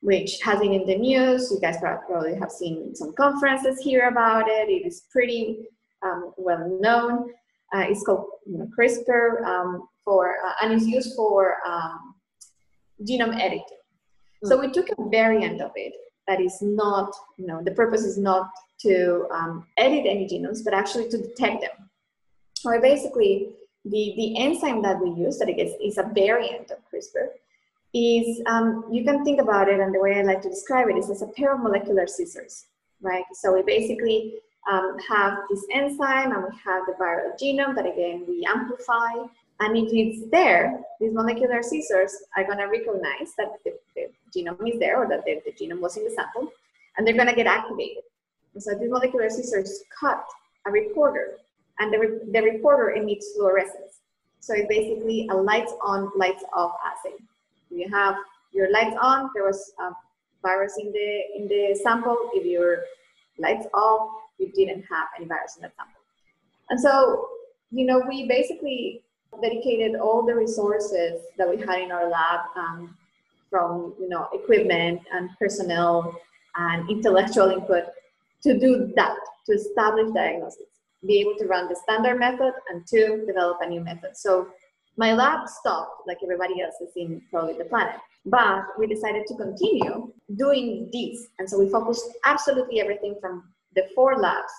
which 0.00 0.40
has 0.42 0.60
been 0.60 0.72
in 0.72 0.86
the 0.86 0.96
news. 0.96 1.50
You 1.50 1.60
guys 1.60 1.76
probably 1.78 2.34
have 2.36 2.50
seen 2.50 2.94
some 2.94 3.12
conferences 3.14 3.80
here 3.80 4.08
about 4.08 4.48
it. 4.48 4.68
It 4.68 4.86
is 4.86 5.04
pretty 5.12 5.66
um, 6.02 6.32
well 6.36 6.78
known. 6.80 7.30
Uh, 7.74 7.84
it's 7.88 8.04
called 8.04 8.26
you 8.46 8.58
know, 8.58 8.68
CRISPR 8.76 9.44
um, 9.44 9.88
for, 10.04 10.36
uh, 10.44 10.52
and 10.62 10.72
it's 10.72 10.86
used 10.86 11.14
for 11.16 11.56
um, 11.66 12.14
genome 13.02 13.40
editing. 13.40 13.64
Mm. 14.44 14.48
So 14.48 14.60
we 14.60 14.70
took 14.70 14.88
a 14.90 15.08
variant 15.08 15.60
of 15.60 15.72
it 15.74 15.94
that 16.28 16.40
is 16.40 16.58
not, 16.62 17.12
you 17.38 17.46
know, 17.46 17.62
the 17.62 17.72
purpose 17.72 18.02
is 18.02 18.18
not 18.18 18.50
to 18.84 19.26
um, 19.30 19.66
edit 19.76 20.04
any 20.06 20.26
genomes, 20.26 20.64
but 20.64 20.74
actually 20.74 21.08
to 21.10 21.18
detect 21.18 21.62
them. 21.62 21.90
Or 22.64 22.80
basically, 22.80 23.50
the, 23.84 24.14
the 24.16 24.38
enzyme 24.38 24.82
that 24.82 25.00
we 25.00 25.10
use, 25.10 25.38
that 25.38 25.48
is, 25.48 25.74
is 25.82 25.98
a 25.98 26.10
variant 26.14 26.70
of 26.70 26.78
CRISPR, 26.90 27.28
is 27.92 28.40
um, 28.46 28.84
you 28.90 29.04
can 29.04 29.24
think 29.24 29.40
about 29.40 29.68
it, 29.68 29.80
and 29.80 29.94
the 29.94 30.00
way 30.00 30.18
I 30.18 30.22
like 30.22 30.42
to 30.42 30.48
describe 30.48 30.88
it 30.88 30.96
is 30.96 31.10
as 31.10 31.22
a 31.22 31.28
pair 31.28 31.54
of 31.54 31.60
molecular 31.60 32.06
scissors, 32.06 32.66
right? 33.00 33.24
So 33.34 33.52
we 33.52 33.62
basically 33.62 34.40
um, 34.70 34.96
have 35.08 35.38
this 35.50 35.64
enzyme 35.72 36.32
and 36.32 36.42
we 36.42 36.58
have 36.64 36.86
the 36.86 36.94
viral 37.00 37.38
genome 37.40 37.74
that 37.76 37.86
again 37.86 38.24
we 38.26 38.44
amplify. 38.46 39.12
And 39.60 39.76
if 39.76 39.92
it's 39.92 40.30
there, 40.30 40.80
these 41.00 41.12
molecular 41.12 41.62
scissors 41.62 42.12
are 42.36 42.44
going 42.44 42.58
to 42.58 42.64
recognize 42.64 43.34
that 43.38 43.52
the, 43.64 43.78
the, 43.94 44.08
genome 44.34 44.68
is 44.68 44.80
there 44.80 44.96
or 44.96 45.08
that 45.08 45.24
the, 45.24 45.40
the 45.44 45.52
genome 45.52 45.80
was 45.80 45.96
in 45.96 46.04
the 46.04 46.10
sample, 46.10 46.52
and 46.96 47.06
they're 47.06 47.14
going 47.14 47.28
to 47.28 47.34
get 47.34 47.46
activated. 47.46 48.02
So 48.58 48.74
these 48.78 48.90
molecular 48.90 49.28
scissors 49.30 49.82
cut 49.98 50.24
a 50.66 50.70
reporter, 50.70 51.38
and 51.78 51.92
the, 51.92 51.98
re 51.98 52.08
the 52.32 52.42
reporter 52.42 52.90
emits 52.90 53.32
fluorescence. 53.34 54.00
So 54.40 54.54
it's 54.54 54.68
basically 54.68 55.26
a 55.30 55.34
lights 55.34 55.72
on, 55.82 56.10
lights 56.16 56.44
off 56.54 56.72
assay. 56.84 57.16
You 57.70 57.88
have 57.90 58.16
your 58.52 58.70
lights 58.70 58.96
on, 59.00 59.30
there 59.34 59.44
was 59.44 59.72
a 59.80 59.90
virus 60.42 60.76
in 60.78 60.92
the 60.92 61.22
in 61.36 61.48
the 61.48 61.78
sample. 61.82 62.16
If 62.32 62.46
your 62.46 62.84
lights 63.38 63.66
off, 63.74 64.10
you 64.38 64.52
didn't 64.52 64.82
have 64.82 65.08
any 65.16 65.26
virus 65.26 65.56
in 65.56 65.62
that 65.62 65.72
sample. 65.76 66.00
And 66.70 66.80
so, 66.80 67.28
you 67.72 67.86
know, 67.86 68.02
we 68.08 68.28
basically 68.28 69.02
dedicated 69.42 69.96
all 69.96 70.24
the 70.24 70.34
resources 70.34 71.20
that 71.36 71.48
we 71.48 71.56
had 71.56 71.80
in 71.80 71.90
our 71.90 72.08
lab 72.08 72.40
um, 72.56 72.96
from, 73.50 73.94
you 73.98 74.08
know, 74.08 74.28
equipment 74.32 75.00
and 75.12 75.30
personnel 75.38 76.14
and 76.56 76.88
intellectual 76.88 77.50
input 77.50 77.84
to 78.44 78.58
do 78.58 78.92
that, 78.96 79.16
to 79.46 79.52
establish 79.52 80.12
diagnosis, 80.14 80.68
be 81.06 81.18
able 81.20 81.34
to 81.38 81.46
run 81.46 81.68
the 81.68 81.76
standard 81.76 82.18
method 82.18 82.52
and 82.70 82.86
to 82.86 83.24
develop 83.26 83.58
a 83.60 83.68
new 83.68 83.80
method. 83.80 84.16
So 84.16 84.48
my 84.96 85.12
lab 85.12 85.48
stopped 85.48 86.06
like 86.06 86.18
everybody 86.22 86.60
else 86.60 86.74
is 86.80 86.92
in 86.96 87.20
probably 87.30 87.54
the 87.54 87.64
planet. 87.64 87.96
But 88.26 88.64
we 88.78 88.86
decided 88.86 89.26
to 89.26 89.34
continue 89.34 90.12
doing 90.36 90.88
this. 90.92 91.26
And 91.38 91.48
so 91.48 91.58
we 91.58 91.68
focused 91.68 92.04
absolutely 92.24 92.80
everything 92.80 93.16
from 93.20 93.44
the 93.74 93.82
four 93.94 94.16
labs 94.16 94.52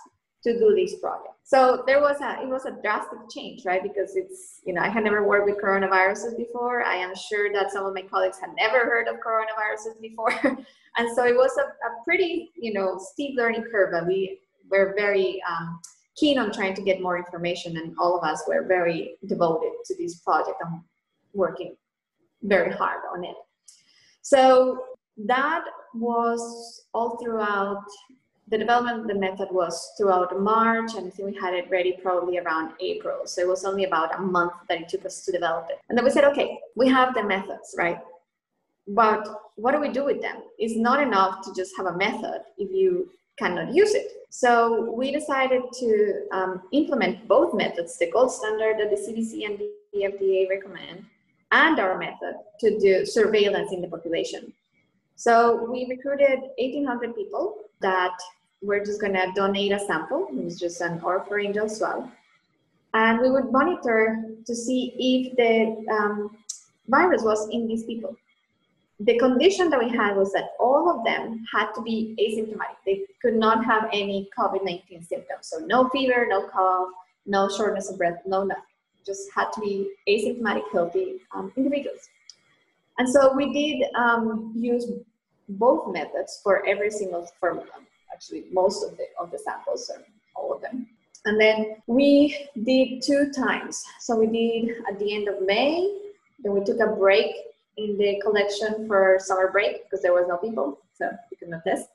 to 0.43 0.59
do 0.59 0.75
this 0.75 0.99
project. 0.99 1.33
So 1.43 1.83
there 1.85 1.99
was 1.99 2.21
a 2.21 2.41
it 2.41 2.47
was 2.47 2.65
a 2.65 2.71
drastic 2.83 3.19
change, 3.29 3.65
right? 3.65 3.81
Because 3.81 4.15
it's 4.15 4.61
you 4.65 4.73
know 4.73 4.81
I 4.81 4.89
had 4.89 5.03
never 5.03 5.27
worked 5.27 5.45
with 5.45 5.61
coronaviruses 5.61 6.37
before. 6.37 6.83
I 6.83 6.95
am 6.95 7.13
sure 7.15 7.51
that 7.53 7.71
some 7.71 7.85
of 7.85 7.93
my 7.93 8.03
colleagues 8.03 8.39
had 8.39 8.51
never 8.55 8.79
heard 8.79 9.07
of 9.07 9.15
coronaviruses 9.17 9.99
before, 10.01 10.31
and 10.97 11.13
so 11.15 11.25
it 11.25 11.35
was 11.35 11.51
a, 11.57 11.63
a 11.63 12.03
pretty 12.03 12.51
you 12.55 12.73
know 12.73 12.99
steep 12.99 13.35
learning 13.37 13.65
curve. 13.71 13.93
And 13.93 14.07
we 14.07 14.39
were 14.69 14.93
very 14.97 15.41
um, 15.49 15.79
keen 16.15 16.39
on 16.39 16.51
trying 16.51 16.75
to 16.75 16.81
get 16.81 17.01
more 17.01 17.17
information, 17.17 17.77
and 17.77 17.95
all 17.99 18.17
of 18.17 18.23
us 18.23 18.43
were 18.47 18.63
very 18.63 19.15
devoted 19.27 19.71
to 19.85 19.95
this 19.95 20.15
project 20.15 20.57
and 20.61 20.81
working 21.33 21.75
very 22.43 22.71
hard 22.71 23.01
on 23.13 23.23
it. 23.23 23.35
So 24.21 24.85
that 25.17 25.65
was 25.93 26.85
all 26.93 27.17
throughout 27.17 27.85
the 28.47 28.57
development 28.57 29.01
of 29.01 29.07
the 29.07 29.15
method 29.15 29.47
was 29.51 29.91
throughout 29.97 30.39
March, 30.39 30.93
and 30.95 31.07
I 31.07 31.09
think 31.09 31.29
we 31.29 31.39
had 31.39 31.53
it 31.55 31.69
ready 31.69 31.97
probably 32.01 32.37
around 32.37 32.73
April. 32.79 33.25
So 33.25 33.41
it 33.41 33.47
was 33.47 33.65
only 33.65 33.85
about 33.85 34.17
a 34.17 34.21
month 34.21 34.53
that 34.69 34.81
it 34.81 34.87
took 34.87 35.05
us 35.05 35.25
to 35.25 35.31
develop 35.31 35.67
it. 35.71 35.79
And 35.89 35.97
then 35.97 36.05
we 36.05 36.11
said, 36.11 36.25
okay, 36.25 36.59
we 36.75 36.87
have 36.89 37.15
the 37.15 37.23
methods, 37.23 37.73
right? 37.77 37.97
But 38.87 39.27
what 39.55 39.71
do 39.71 39.79
we 39.79 39.89
do 39.89 40.05
with 40.05 40.21
them? 40.21 40.43
It's 40.59 40.75
not 40.75 41.01
enough 41.01 41.43
to 41.45 41.53
just 41.53 41.75
have 41.77 41.87
a 41.87 41.97
method 41.97 42.41
if 42.57 42.71
you 42.71 43.09
cannot 43.37 43.73
use 43.73 43.93
it. 43.93 44.27
So 44.29 44.91
we 44.91 45.11
decided 45.11 45.63
to 45.79 46.27
um, 46.31 46.61
implement 46.71 47.27
both 47.27 47.53
methods, 47.53 47.97
the 47.97 48.11
gold 48.11 48.31
standard 48.31 48.77
that 48.79 48.89
the 48.89 48.95
CDC 48.95 49.45
and 49.45 49.59
the 49.93 50.01
FDA 50.01 50.49
recommend, 50.49 51.05
and 51.51 51.79
our 51.79 51.97
method 51.97 52.35
to 52.59 52.79
do 52.79 53.05
surveillance 53.05 53.71
in 53.71 53.81
the 53.81 53.87
population. 53.87 54.53
So 55.15 55.69
we 55.71 55.85
recruited 55.89 56.39
1,800 56.57 57.15
people 57.15 57.55
that 57.81 58.17
we're 58.61 58.83
just 58.83 58.99
going 58.99 59.13
to 59.13 59.31
donate 59.35 59.71
a 59.71 59.79
sample. 59.79 60.27
It 60.29 60.43
was 60.43 60.59
just 60.59 60.81
an 60.81 60.99
oropharyngeal 60.99 61.69
swab. 61.69 62.09
And 62.93 63.19
we 63.19 63.29
would 63.29 63.51
monitor 63.51 64.23
to 64.45 64.55
see 64.55 64.93
if 64.97 65.35
the 65.35 65.93
um, 65.93 66.37
virus 66.87 67.23
was 67.23 67.47
in 67.49 67.67
these 67.67 67.83
people. 67.83 68.15
The 68.99 69.17
condition 69.19 69.69
that 69.69 69.79
we 69.79 69.89
had 69.89 70.15
was 70.15 70.31
that 70.33 70.51
all 70.59 70.89
of 70.89 71.03
them 71.03 71.43
had 71.53 71.71
to 71.73 71.81
be 71.81 72.15
asymptomatic. 72.19 72.77
They 72.85 73.03
could 73.21 73.35
not 73.35 73.65
have 73.65 73.89
any 73.91 74.29
COVID 74.37 74.63
19 74.63 75.03
symptoms. 75.03 75.47
So, 75.47 75.59
no 75.59 75.89
fever, 75.89 76.25
no 76.29 76.47
cough, 76.47 76.89
no 77.25 77.49
shortness 77.49 77.89
of 77.89 77.97
breath, 77.97 78.21
no 78.25 78.43
nothing. 78.43 78.63
Just 79.05 79.29
had 79.35 79.51
to 79.53 79.61
be 79.61 79.91
asymptomatic, 80.07 80.63
healthy 80.71 81.19
um, 81.33 81.51
individuals. 81.57 82.09
And 82.97 83.09
so 83.09 83.33
we 83.35 83.51
did 83.51 83.93
um, 83.95 84.53
use 84.55 84.89
both 85.49 85.91
methods 85.91 86.39
for 86.41 86.65
every 86.65 86.89
single 86.89 87.27
formula 87.39 87.67
actually 88.15 88.45
most 88.51 88.83
of 88.83 88.97
the 88.97 89.05
of 89.19 89.31
the 89.31 89.39
samples 89.39 89.91
or 89.93 90.01
all 90.35 90.53
of 90.53 90.61
them. 90.61 90.87
And 91.25 91.39
then 91.39 91.77
we 91.87 92.47
did 92.63 93.01
two 93.01 93.31
times. 93.31 93.83
So 93.99 94.15
we 94.15 94.27
did 94.27 94.83
at 94.87 94.99
the 94.99 95.13
end 95.15 95.27
of 95.27 95.41
May, 95.41 95.91
then 96.43 96.53
we 96.53 96.63
took 96.63 96.79
a 96.79 96.95
break 96.95 97.35
in 97.77 97.97
the 97.97 98.21
collection 98.21 98.87
for 98.87 99.17
summer 99.19 99.51
break 99.51 99.83
because 99.83 100.01
there 100.01 100.13
was 100.13 100.25
no 100.27 100.37
people, 100.37 100.79
so 100.93 101.09
we 101.31 101.37
could 101.37 101.49
not 101.49 101.63
test. 101.63 101.89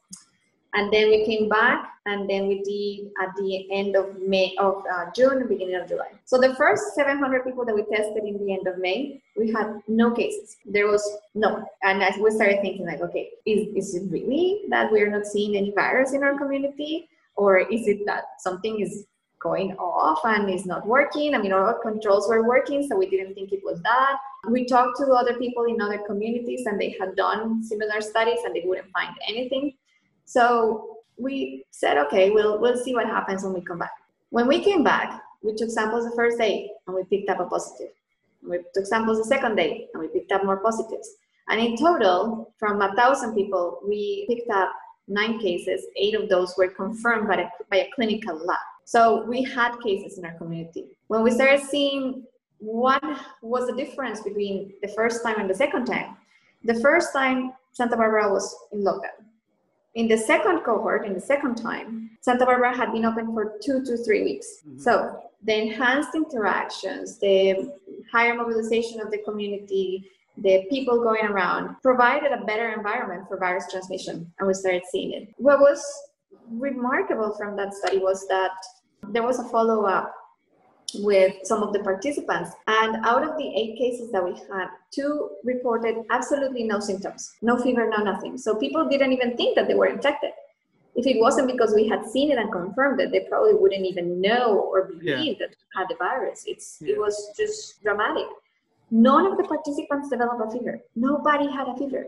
And 0.73 0.93
then 0.93 1.09
we 1.09 1.25
came 1.25 1.49
back, 1.49 1.85
and 2.07 2.31
then 2.31 2.47
we 2.47 2.63
did 2.63 3.11
at 3.21 3.35
the 3.37 3.67
end 3.73 3.97
of 3.97 4.21
May 4.21 4.55
of 4.59 4.85
uh, 4.93 5.07
June, 5.15 5.49
beginning 5.49 5.75
of 5.75 5.89
July. 5.89 6.13
So 6.27 6.39
the 6.39 6.55
first 6.55 6.95
700 6.95 7.45
people 7.45 7.65
that 7.65 7.75
we 7.75 7.83
tested 7.85 8.23
in 8.25 8.39
the 8.39 8.53
end 8.53 8.69
of 8.69 8.79
May, 8.79 9.21
we 9.37 9.51
had 9.51 9.81
no 9.89 10.13
cases. 10.13 10.59
There 10.65 10.87
was 10.87 11.03
no, 11.35 11.67
and 11.83 12.03
as 12.03 12.17
we 12.19 12.31
started 12.31 12.61
thinking 12.61 12.87
like, 12.87 13.01
okay, 13.01 13.31
is 13.47 13.67
is 13.75 13.95
it 13.97 14.11
really 14.11 14.63
that 14.71 14.93
we 14.93 15.01
are 15.01 15.11
not 15.11 15.27
seeing 15.27 15.57
any 15.57 15.73
virus 15.73 16.13
in 16.13 16.23
our 16.23 16.39
community, 16.39 17.09
or 17.35 17.59
is 17.59 17.89
it 17.89 18.07
that 18.07 18.25
something 18.39 18.81
is 18.81 19.07
going 19.41 19.73
off 19.79 20.21
and 20.25 20.49
it's 20.49 20.67
not 20.67 20.87
working? 20.87 21.35
I 21.35 21.39
mean, 21.39 21.53
our 21.53 21.79
controls 21.81 22.29
were 22.29 22.47
working, 22.47 22.87
so 22.87 22.97
we 22.97 23.09
didn't 23.09 23.35
think 23.35 23.53
it 23.53 23.61
was 23.65 23.81
that. 23.83 24.17
We 24.49 24.65
talked 24.65 24.99
to 24.99 25.07
other 25.13 25.35
people 25.39 25.65
in 25.65 25.81
other 25.81 25.99
communities, 26.07 26.67
and 26.67 26.81
they 26.81 26.97
had 27.01 27.17
done 27.17 27.63
similar 27.63 28.01
studies, 28.01 28.39
and 28.45 28.55
they 28.55 28.63
wouldn't 28.65 28.91
find 28.93 29.15
anything. 29.27 29.75
So 30.25 30.99
we 31.19 31.65
said, 31.71 31.99
okay, 31.99 32.31
we'll, 32.31 32.61
we'll 32.61 32.83
see 32.83 32.95
what 32.95 33.07
happens 33.07 33.43
when 33.43 33.53
we 33.53 33.61
come 33.61 33.79
back. 33.79 33.93
When 34.31 34.47
we 34.47 34.63
came 34.63 34.83
back, 34.83 35.21
we 35.43 35.55
took 35.55 35.71
samples 35.71 36.09
the 36.09 36.15
first 36.15 36.39
day 36.39 36.71
and 36.87 36.95
we 36.95 37.05
picked 37.05 37.29
up 37.29 37.41
a 37.41 37.47
positive. 37.47 37.93
We 38.49 38.61
took 38.75 38.87
samples 38.87 39.19
the 39.19 39.25
second 39.25 39.57
day 39.57 39.89
and 39.93 40.01
we 40.01 40.09
picked 40.09 40.33
up 40.33 40.45
more 40.45 40.59
positives. 40.59 41.09
And 41.49 41.61
in 41.61 41.77
total, 41.77 42.55
from 42.59 42.81
a 42.81 42.95
thousand 42.95 43.35
people, 43.35 43.81
we 43.87 44.27
picked 44.29 44.51
up 44.51 44.71
nine 45.09 45.39
cases. 45.41 45.85
Eight 45.97 46.15
of 46.15 46.29
those 46.29 46.55
were 46.57 46.69
confirmed 46.69 47.29
by 47.29 47.43
a, 47.43 47.47
by 47.71 47.77
a 47.79 47.91
clinical 47.95 48.37
lab. 48.37 48.59
So 48.91 49.23
we 49.23 49.45
had 49.45 49.79
cases 49.79 50.19
in 50.19 50.25
our 50.25 50.33
community. 50.33 50.87
When 51.07 51.23
we 51.23 51.31
started 51.31 51.63
seeing 51.63 52.25
what 52.59 53.01
was 53.41 53.69
the 53.69 53.77
difference 53.77 54.21
between 54.21 54.73
the 54.83 54.89
first 54.89 55.23
time 55.23 55.39
and 55.39 55.49
the 55.49 55.55
second 55.55 55.85
time, 55.85 56.17
the 56.65 56.75
first 56.81 57.13
time 57.13 57.53
Santa 57.71 57.97
Barbara 57.97 58.29
was 58.33 58.53
in 58.73 58.83
lockdown. 58.83 59.21
In 59.95 60.09
the 60.09 60.19
second 60.19 60.63
cohort, 60.65 61.07
in 61.07 61.15
the 61.15 61.21
second 61.21 61.55
time, 61.55 62.11
Santa 62.21 62.45
Barbara 62.45 62.77
had 62.77 62.91
been 62.93 63.05
open 63.05 63.33
for 63.33 63.59
two 63.63 63.85
to 63.85 63.97
three 63.97 64.25
weeks. 64.25 64.49
Mm-hmm. 64.67 64.81
So 64.81 65.23
the 65.45 65.55
enhanced 65.55 66.17
interactions, 66.17 67.21
the 67.21 67.73
higher 68.11 68.35
mobilization 68.35 69.01
of 69.01 69.13
the 69.13 69.19
community, 69.19 70.11
the 70.37 70.67
people 70.69 71.01
going 71.01 71.27
around 71.27 71.77
provided 71.81 72.33
a 72.33 72.45
better 72.45 72.73
environment 72.73 73.29
for 73.29 73.37
virus 73.39 73.67
transmission, 73.71 74.33
and 74.41 74.49
we 74.49 74.55
started 74.55 74.83
seeing 74.91 75.13
it. 75.13 75.29
What 75.37 75.61
was 75.61 75.81
remarkable 76.51 77.37
from 77.39 77.57
that 77.57 77.73
study 77.73 77.99
was 77.99 78.27
that 78.27 78.51
there 79.13 79.23
was 79.23 79.39
a 79.39 79.45
follow 79.45 79.85
up 79.85 80.15
with 80.95 81.35
some 81.45 81.63
of 81.63 81.73
the 81.73 81.81
participants. 81.81 82.51
And 82.67 82.97
out 83.05 83.23
of 83.23 83.37
the 83.37 83.49
eight 83.55 83.79
cases 83.79 84.11
that 84.13 84.25
we 84.25 84.33
had, 84.33 84.69
two 84.91 85.31
reported 85.45 85.97
absolutely 86.11 86.65
no 86.65 86.81
symptoms, 86.81 87.33
no 87.43 87.59
fever, 87.59 87.89
no 87.89 88.03
nothing. 88.03 88.39
So 88.39 88.57
people 88.57 88.89
didn't 88.89 89.13
even 89.13 89.37
think 89.37 89.57
that 89.57 89.69
they 89.69 89.75
were 89.75 89.87
infected. 89.87 90.31
If 90.97 91.07
it 91.07 91.21
wasn't 91.21 91.47
because 91.47 91.73
we 91.75 91.87
had 91.89 92.05
seen 92.07 92.33
it 92.33 92.39
and 92.39 92.51
confirmed 92.51 93.01
it, 93.01 93.13
they 93.13 93.21
probably 93.29 93.55
wouldn't 93.55 93.87
even 93.87 94.21
know 94.21 94.59
or 94.59 94.89
believe 94.89 95.37
yeah. 95.39 95.47
that 95.47 95.55
had 95.77 95.87
the 95.89 95.95
virus. 95.97 96.45
It's 96.47 96.79
yeah. 96.81 96.95
it 96.95 96.99
was 96.99 97.33
just 97.37 97.81
dramatic. 97.83 98.27
None 98.91 99.27
of 99.27 99.37
the 99.37 99.45
participants 99.45 100.11
developed 100.11 100.43
a 100.45 100.59
fever. 100.59 100.81
Nobody 100.97 101.49
had 101.51 101.69
a 101.69 101.77
fever. 101.77 102.07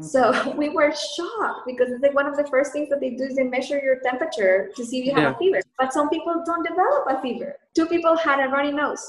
So 0.00 0.54
we 0.56 0.68
were 0.68 0.92
shocked 0.92 1.66
because 1.66 1.90
it's 1.90 2.02
like 2.02 2.14
one 2.14 2.26
of 2.26 2.36
the 2.36 2.46
first 2.46 2.72
things 2.72 2.88
that 2.90 3.00
they 3.00 3.10
do 3.10 3.24
is 3.24 3.36
they 3.36 3.44
measure 3.44 3.80
your 3.82 4.00
temperature 4.00 4.70
to 4.76 4.84
see 4.84 5.00
if 5.00 5.06
you 5.06 5.14
have 5.14 5.22
yeah. 5.22 5.34
a 5.34 5.38
fever. 5.38 5.60
But 5.78 5.92
some 5.92 6.08
people 6.08 6.42
don't 6.46 6.66
develop 6.66 7.06
a 7.08 7.20
fever. 7.20 7.56
Two 7.74 7.86
people 7.86 8.16
had 8.16 8.40
a 8.40 8.48
runny 8.48 8.72
nose. 8.72 9.04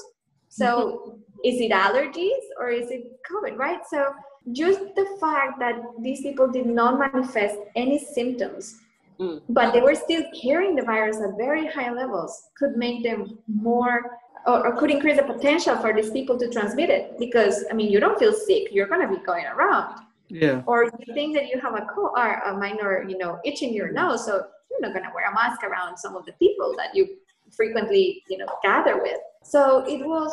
So 0.48 0.66
mm-hmm. 0.66 1.18
is 1.44 1.60
it 1.60 1.70
allergies 1.70 2.42
or 2.58 2.70
is 2.70 2.90
it 2.90 3.18
COVID, 3.30 3.56
right? 3.56 3.80
So 3.88 4.12
just 4.50 4.80
the 4.96 5.16
fact 5.20 5.60
that 5.60 5.80
these 6.00 6.22
people 6.22 6.48
did 6.48 6.66
not 6.66 6.98
manifest 6.98 7.56
any 7.76 7.98
symptoms, 7.98 8.80
mm. 9.20 9.40
but 9.48 9.72
they 9.72 9.80
were 9.80 9.94
still 9.94 10.24
carrying 10.40 10.74
the 10.74 10.82
virus 10.82 11.18
at 11.18 11.36
very 11.38 11.66
high 11.66 11.92
levels 11.92 12.48
could 12.58 12.76
make 12.76 13.04
them 13.04 13.38
more 13.46 14.18
or, 14.44 14.66
or, 14.66 14.76
could 14.76 14.90
increase 14.90 15.16
the 15.16 15.22
potential 15.22 15.76
for 15.76 15.94
these 15.94 16.10
people 16.10 16.36
to 16.36 16.50
transmit 16.50 16.90
it 16.90 17.16
because 17.16 17.64
I 17.70 17.74
mean 17.74 17.92
you 17.92 18.00
don't 18.00 18.18
feel 18.18 18.32
sick, 18.32 18.72
you're 18.72 18.88
gonna 18.88 19.08
be 19.08 19.24
going 19.24 19.46
around. 19.46 20.00
Yeah. 20.32 20.62
Or 20.66 20.84
you 20.84 21.14
think 21.14 21.36
that 21.36 21.48
you 21.48 21.60
have 21.60 21.74
a 21.74 21.86
cold 21.94 22.12
or 22.16 22.32
a 22.32 22.56
minor, 22.56 23.04
you 23.06 23.18
know, 23.18 23.38
itch 23.44 23.62
in 23.62 23.74
your 23.74 23.92
nose, 23.92 24.24
so 24.24 24.42
you're 24.70 24.80
not 24.80 24.94
gonna 24.94 25.12
wear 25.14 25.30
a 25.30 25.34
mask 25.34 25.62
around 25.62 25.98
some 25.98 26.16
of 26.16 26.24
the 26.24 26.32
people 26.32 26.74
that 26.78 26.94
you 26.94 27.06
frequently, 27.54 28.22
you 28.30 28.38
know, 28.38 28.46
gather 28.62 28.96
with. 29.02 29.18
So 29.44 29.84
it 29.86 30.04
was 30.04 30.32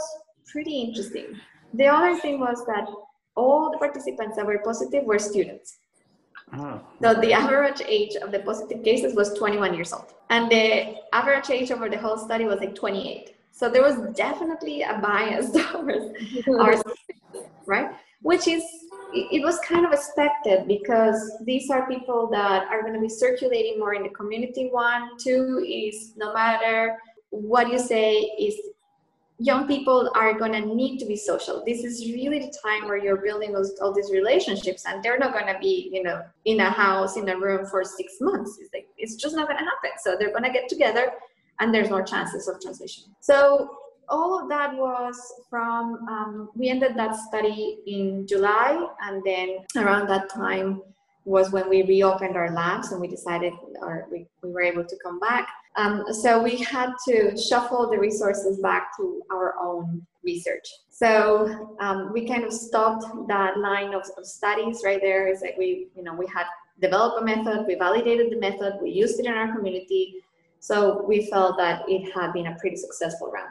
pretty 0.50 0.79
interesting. 0.79 1.36
The 1.74 1.88
other 1.88 2.18
thing 2.18 2.39
was 2.39 2.65
that 2.65 2.88
all 3.36 3.72
the 3.72 3.77
participants 3.77 4.38
that 4.38 4.46
were 4.46 4.60
positive 4.60 5.03
were 5.03 5.20
students. 5.20 5.79
Oh. 6.53 6.82
So 7.01 7.13
the 7.15 7.34
average 7.34 7.82
age 7.86 8.15
of 8.15 8.32
the 8.32 8.39
positive 8.39 8.82
cases 8.84 9.15
was 9.15 9.34
21 9.34 9.74
years 9.74 9.91
old, 9.91 10.13
and 10.29 10.50
the 10.50 10.96
average 11.13 11.50
age 11.50 11.72
over 11.72 11.89
the 11.89 11.98
whole 11.98 12.18
study 12.18 12.46
was 12.46 12.60
like 12.60 12.74
28. 12.74 13.36
So 13.51 13.70
there 13.70 13.84
was 13.84 13.98
definitely 14.15 14.84
a 14.84 14.98
bias 15.00 15.51
towards 15.72 16.06
our 16.60 16.77
students, 16.77 17.51
right? 17.65 17.91
Which 18.22 18.48
is 18.48 18.63
it, 19.13 19.43
was 19.43 19.59
kind 19.59 19.85
of 19.85 19.91
expected 19.91 20.67
because 20.67 21.37
these 21.45 21.69
are 21.69 21.87
people 21.87 22.29
that 22.31 22.67
are 22.67 22.81
going 22.81 22.93
to 22.93 22.99
be 22.99 23.09
circulating 23.09 23.79
more 23.79 23.93
in 23.93 24.03
the 24.03 24.09
community. 24.09 24.69
One, 24.71 25.17
two 25.17 25.65
is 25.67 26.13
no 26.15 26.33
matter 26.33 26.97
what 27.29 27.69
you 27.69 27.79
say 27.79 28.15
is 28.17 28.55
young 29.37 29.67
people 29.67 30.11
are 30.15 30.37
going 30.37 30.51
to 30.51 30.61
need 30.61 30.97
to 30.99 31.05
be 31.05 31.15
social. 31.15 31.63
This 31.65 31.83
is 31.83 32.05
really 32.11 32.39
the 32.39 32.53
time 32.63 32.87
where 32.87 32.97
you're 32.97 33.21
building 33.21 33.53
those, 33.53 33.77
all 33.81 33.93
these 33.93 34.11
relationships 34.11 34.85
and 34.85 35.01
they're 35.01 35.17
not 35.17 35.33
going 35.33 35.47
to 35.47 35.59
be 35.59 35.89
you 35.91 36.03
know 36.03 36.21
in 36.45 36.59
a 36.59 36.69
house 36.69 37.15
in 37.15 37.29
a 37.29 37.37
room 37.37 37.65
for 37.65 37.83
six 37.83 38.15
months. 38.19 38.57
It's 38.61 38.73
like 38.73 38.87
it's 38.97 39.15
just 39.15 39.35
not 39.35 39.47
going 39.47 39.59
to 39.59 39.65
happen. 39.65 39.91
So 40.03 40.17
they're 40.19 40.31
going 40.31 40.43
to 40.43 40.51
get 40.51 40.67
together 40.67 41.11
and 41.59 41.73
there's 41.73 41.89
more 41.89 42.03
chances 42.03 42.47
of 42.47 42.59
transmission 42.61 43.03
so 43.19 43.69
all 44.09 44.39
of 44.41 44.49
that 44.49 44.75
was 44.75 45.15
from 45.49 46.07
um, 46.07 46.49
we 46.55 46.69
ended 46.69 46.95
that 46.95 47.15
study 47.15 47.79
in 47.87 48.25
july 48.27 48.87
and 49.03 49.23
then 49.23 49.59
around 49.77 50.07
that 50.07 50.29
time 50.29 50.81
was 51.25 51.51
when 51.51 51.69
we 51.69 51.83
reopened 51.83 52.35
our 52.35 52.51
labs 52.51 52.91
and 52.91 52.99
we 52.99 53.07
decided 53.07 53.53
or 53.81 54.07
we, 54.11 54.25
we 54.41 54.51
were 54.51 54.61
able 54.61 54.83
to 54.83 54.97
come 55.03 55.19
back 55.19 55.49
um, 55.75 56.03
so 56.11 56.41
we 56.41 56.57
had 56.57 56.91
to 57.07 57.37
shuffle 57.37 57.89
the 57.89 57.97
resources 57.97 58.59
back 58.59 58.95
to 58.97 59.21
our 59.31 59.55
own 59.61 60.05
research. 60.23 60.67
So 60.89 61.77
um, 61.79 62.11
we 62.11 62.27
kind 62.27 62.43
of 62.43 62.51
stopped 62.51 63.05
that 63.27 63.57
line 63.57 63.93
of, 63.93 64.03
of 64.17 64.25
studies 64.25 64.81
right 64.83 64.99
there. 65.01 65.27
Is 65.27 65.41
like 65.41 65.55
we, 65.57 65.87
you 65.95 66.03
know, 66.03 66.13
we 66.13 66.27
had 66.27 66.47
developed 66.81 67.21
a 67.21 67.25
method, 67.25 67.65
we 67.67 67.75
validated 67.75 68.31
the 68.31 68.39
method, 68.39 68.79
we 68.81 68.89
used 68.89 69.19
it 69.19 69.25
in 69.25 69.33
our 69.33 69.55
community. 69.55 70.15
So 70.59 71.05
we 71.07 71.27
felt 71.27 71.57
that 71.57 71.83
it 71.87 72.11
had 72.13 72.33
been 72.33 72.47
a 72.47 72.55
pretty 72.59 72.75
successful 72.75 73.31
round. 73.31 73.49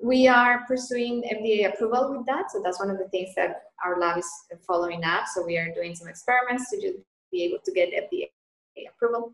We 0.00 0.28
are 0.28 0.64
pursuing 0.66 1.22
FDA 1.22 1.72
approval 1.72 2.16
with 2.16 2.26
that. 2.26 2.50
So 2.50 2.60
that's 2.62 2.78
one 2.78 2.90
of 2.90 2.98
the 2.98 3.08
things 3.08 3.34
that 3.36 3.62
our 3.84 3.98
lab 3.98 4.18
is 4.18 4.30
following 4.66 5.04
up. 5.04 5.24
So 5.34 5.44
we 5.44 5.56
are 5.58 5.72
doing 5.74 5.94
some 5.94 6.08
experiments 6.08 6.70
to 6.70 6.94
be 7.32 7.44
able 7.44 7.58
to 7.64 7.72
get 7.72 7.90
FDA 7.90 8.28
approval. 8.94 9.32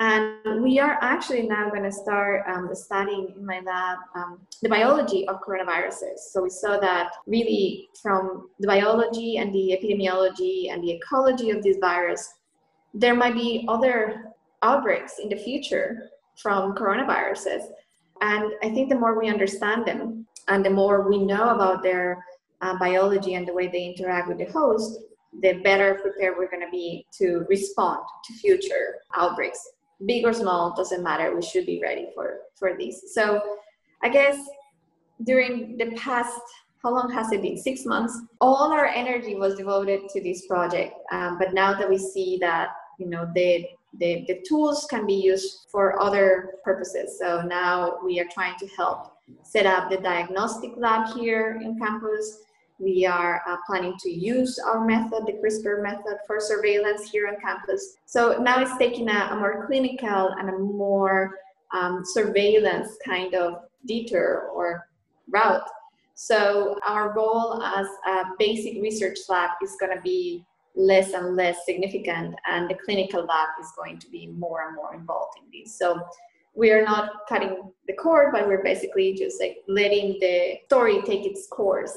And 0.00 0.62
we 0.62 0.78
are 0.78 0.96
actually 1.02 1.42
now 1.42 1.68
going 1.68 1.82
to 1.82 1.92
start 1.92 2.44
um, 2.48 2.70
studying 2.72 3.34
in 3.36 3.44
my 3.44 3.60
lab 3.60 3.98
um, 4.14 4.38
the 4.62 4.68
biology 4.70 5.28
of 5.28 5.42
coronaviruses. 5.42 6.18
So 6.30 6.42
we 6.42 6.48
saw 6.48 6.80
that 6.80 7.12
really 7.26 7.90
from 8.00 8.48
the 8.60 8.66
biology 8.66 9.36
and 9.36 9.54
the 9.54 9.78
epidemiology 9.78 10.72
and 10.72 10.82
the 10.82 10.92
ecology 10.92 11.50
of 11.50 11.62
this 11.62 11.76
virus, 11.82 12.32
there 12.94 13.14
might 13.14 13.34
be 13.34 13.66
other 13.68 14.32
outbreaks 14.62 15.18
in 15.18 15.28
the 15.28 15.36
future 15.36 16.08
from 16.36 16.74
coronaviruses. 16.74 17.64
And 18.20 18.52
I 18.62 18.70
think 18.70 18.88
the 18.88 18.98
more 18.98 19.18
we 19.18 19.28
understand 19.28 19.86
them 19.86 20.26
and 20.48 20.64
the 20.64 20.70
more 20.70 21.08
we 21.08 21.18
know 21.18 21.50
about 21.50 21.82
their 21.82 22.24
uh, 22.60 22.76
biology 22.78 23.34
and 23.34 23.46
the 23.46 23.54
way 23.54 23.68
they 23.68 23.84
interact 23.84 24.28
with 24.28 24.38
the 24.38 24.52
host, 24.52 25.00
the 25.42 25.54
better 25.64 25.94
prepared 25.94 26.36
we're 26.36 26.50
going 26.50 26.64
to 26.64 26.70
be 26.70 27.06
to 27.18 27.46
respond 27.48 28.00
to 28.24 28.32
future 28.34 28.96
outbreaks. 29.16 29.60
Big 30.06 30.24
or 30.24 30.32
small 30.32 30.74
doesn't 30.74 31.02
matter. 31.02 31.34
We 31.34 31.42
should 31.42 31.66
be 31.66 31.80
ready 31.80 32.08
for 32.14 32.40
for 32.60 32.76
these 32.76 33.02
so 33.12 33.56
i 34.02 34.08
guess 34.08 34.38
during 35.24 35.76
the 35.78 35.90
past 35.96 36.40
how 36.82 36.94
long 36.94 37.10
has 37.12 37.30
it 37.30 37.42
been? 37.42 37.58
Six 37.58 37.84
months. 37.84 38.18
All 38.40 38.72
our 38.72 38.86
energy 38.86 39.34
was 39.34 39.54
devoted 39.54 40.08
to 40.08 40.22
this 40.22 40.46
project 40.46 40.94
um, 41.12 41.38
but 41.38 41.52
now 41.52 41.74
that 41.78 41.88
we 41.88 41.98
see 41.98 42.38
that 42.40 42.68
you 43.00 43.06
know 43.06 43.28
the, 43.34 43.66
the 43.98 44.24
the 44.28 44.44
tools 44.46 44.86
can 44.88 45.06
be 45.06 45.14
used 45.14 45.66
for 45.72 46.00
other 46.00 46.54
purposes 46.62 47.18
so 47.18 47.42
now 47.42 47.98
we 48.04 48.20
are 48.20 48.28
trying 48.32 48.56
to 48.58 48.66
help 48.76 49.16
set 49.42 49.66
up 49.66 49.90
the 49.90 49.96
diagnostic 49.96 50.72
lab 50.76 51.16
here 51.16 51.60
in 51.64 51.78
campus 51.78 52.42
we 52.80 53.04
are 53.04 53.42
uh, 53.46 53.58
planning 53.66 53.94
to 53.98 54.10
use 54.10 54.58
our 54.58 54.84
method, 54.86 55.26
the 55.26 55.34
CRISPR 55.34 55.82
method, 55.82 56.16
for 56.26 56.40
surveillance 56.40 57.10
here 57.10 57.28
on 57.28 57.36
campus. 57.38 57.98
So 58.06 58.38
now 58.40 58.60
it's 58.62 58.76
taking 58.78 59.08
a, 59.10 59.28
a 59.32 59.36
more 59.36 59.66
clinical 59.66 60.30
and 60.38 60.48
a 60.48 60.58
more 60.58 61.38
um, 61.74 62.02
surveillance 62.04 62.96
kind 63.04 63.34
of 63.34 63.64
detour 63.86 64.50
or 64.54 64.88
route. 65.28 65.68
So 66.14 66.78
our 66.84 67.12
goal 67.12 67.62
as 67.62 67.86
a 68.06 68.24
basic 68.38 68.80
research 68.82 69.18
lab 69.28 69.50
is 69.62 69.76
going 69.78 69.94
to 69.94 70.02
be 70.02 70.44
less 70.80 71.12
and 71.12 71.36
less 71.36 71.64
significant, 71.64 72.34
and 72.46 72.68
the 72.68 72.74
clinical 72.74 73.24
lab 73.24 73.48
is 73.60 73.72
going 73.76 73.98
to 73.98 74.10
be 74.10 74.26
more 74.28 74.66
and 74.66 74.76
more 74.76 74.94
involved 74.94 75.38
in 75.38 75.60
this. 75.60 75.78
So 75.78 76.00
we 76.54 76.70
are 76.70 76.84
not 76.84 77.12
cutting 77.28 77.72
the 77.86 77.94
cord, 77.94 78.32
but 78.32 78.46
we're 78.46 78.62
basically 78.62 79.14
just 79.14 79.40
like 79.40 79.58
letting 79.68 80.18
the 80.20 80.58
story 80.66 81.02
take 81.02 81.24
its 81.26 81.46
course. 81.46 81.96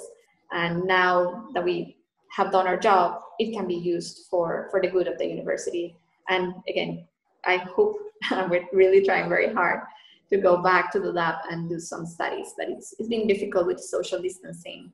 And 0.52 0.84
now 0.86 1.48
that 1.54 1.64
we 1.64 1.98
have 2.32 2.52
done 2.52 2.68
our 2.68 2.78
job 2.78 3.22
it 3.40 3.52
can 3.52 3.68
be 3.68 3.76
used 3.76 4.28
for 4.30 4.68
for 4.70 4.80
the 4.82 4.88
good 4.88 5.08
of 5.08 5.18
the 5.18 5.26
university. 5.26 5.96
And 6.30 6.54
again 6.70 7.06
i 7.46 7.58
hope 7.58 7.98
we're 8.50 8.66
really 8.74 9.06
trying 9.06 9.30
very 9.30 9.54
hard 9.54 9.82
to 10.30 10.38
go 10.38 10.62
back 10.62 10.92
to 10.92 11.00
the 11.00 11.12
lab 11.12 11.36
and 11.50 11.70
do 11.70 11.80
some 11.80 12.06
studies 12.06 12.54
but 12.58 12.70
it's, 12.70 12.94
it's 12.98 13.10
been 13.10 13.28
difficult 13.28 13.68
with 13.68 13.80
social 13.80 14.22
distancing 14.22 14.92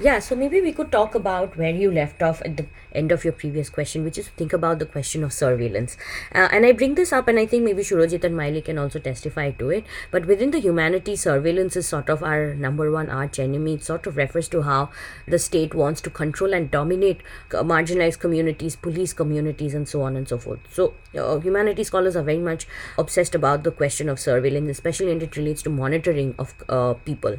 yeah, 0.00 0.20
so 0.20 0.36
maybe 0.36 0.60
we 0.60 0.72
could 0.72 0.92
talk 0.92 1.14
about 1.14 1.56
where 1.56 1.74
you 1.74 1.90
left 1.90 2.22
off 2.22 2.40
at 2.42 2.56
the 2.56 2.66
end 2.92 3.10
of 3.10 3.24
your 3.24 3.32
previous 3.32 3.68
question, 3.68 4.04
which 4.04 4.16
is 4.16 4.28
think 4.28 4.52
about 4.52 4.78
the 4.78 4.86
question 4.86 5.24
of 5.24 5.32
surveillance. 5.32 5.96
Uh, 6.32 6.48
and 6.52 6.64
I 6.64 6.72
bring 6.72 6.94
this 6.94 7.12
up, 7.12 7.26
and 7.26 7.38
I 7.38 7.46
think 7.46 7.64
maybe 7.64 7.82
Shurojit 7.82 8.22
and 8.22 8.36
Miley 8.36 8.62
can 8.62 8.78
also 8.78 8.98
testify 8.98 9.50
to 9.52 9.70
it. 9.70 9.84
But 10.10 10.26
within 10.26 10.52
the 10.52 10.60
humanities, 10.60 11.22
surveillance 11.22 11.76
is 11.76 11.88
sort 11.88 12.08
of 12.08 12.22
our 12.22 12.54
number 12.54 12.90
one 12.92 13.10
arch 13.10 13.38
enemy. 13.38 13.74
It 13.74 13.84
sort 13.84 14.06
of 14.06 14.16
refers 14.16 14.48
to 14.50 14.62
how 14.62 14.90
the 15.26 15.38
state 15.38 15.74
wants 15.74 16.00
to 16.02 16.10
control 16.10 16.54
and 16.54 16.70
dominate 16.70 17.22
marginalized 17.50 18.20
communities, 18.20 18.76
police 18.76 19.12
communities, 19.12 19.74
and 19.74 19.88
so 19.88 20.02
on 20.02 20.16
and 20.16 20.28
so 20.28 20.38
forth. 20.38 20.60
So, 20.70 20.94
uh, 21.16 21.38
humanities 21.40 21.88
scholars 21.88 22.14
are 22.14 22.22
very 22.22 22.38
much 22.38 22.68
obsessed 22.96 23.34
about 23.34 23.64
the 23.64 23.72
question 23.72 24.08
of 24.08 24.20
surveillance, 24.20 24.70
especially 24.70 25.08
when 25.08 25.22
it 25.22 25.36
relates 25.36 25.62
to 25.62 25.70
monitoring 25.70 26.34
of 26.38 26.54
uh, 26.68 26.94
people. 26.94 27.38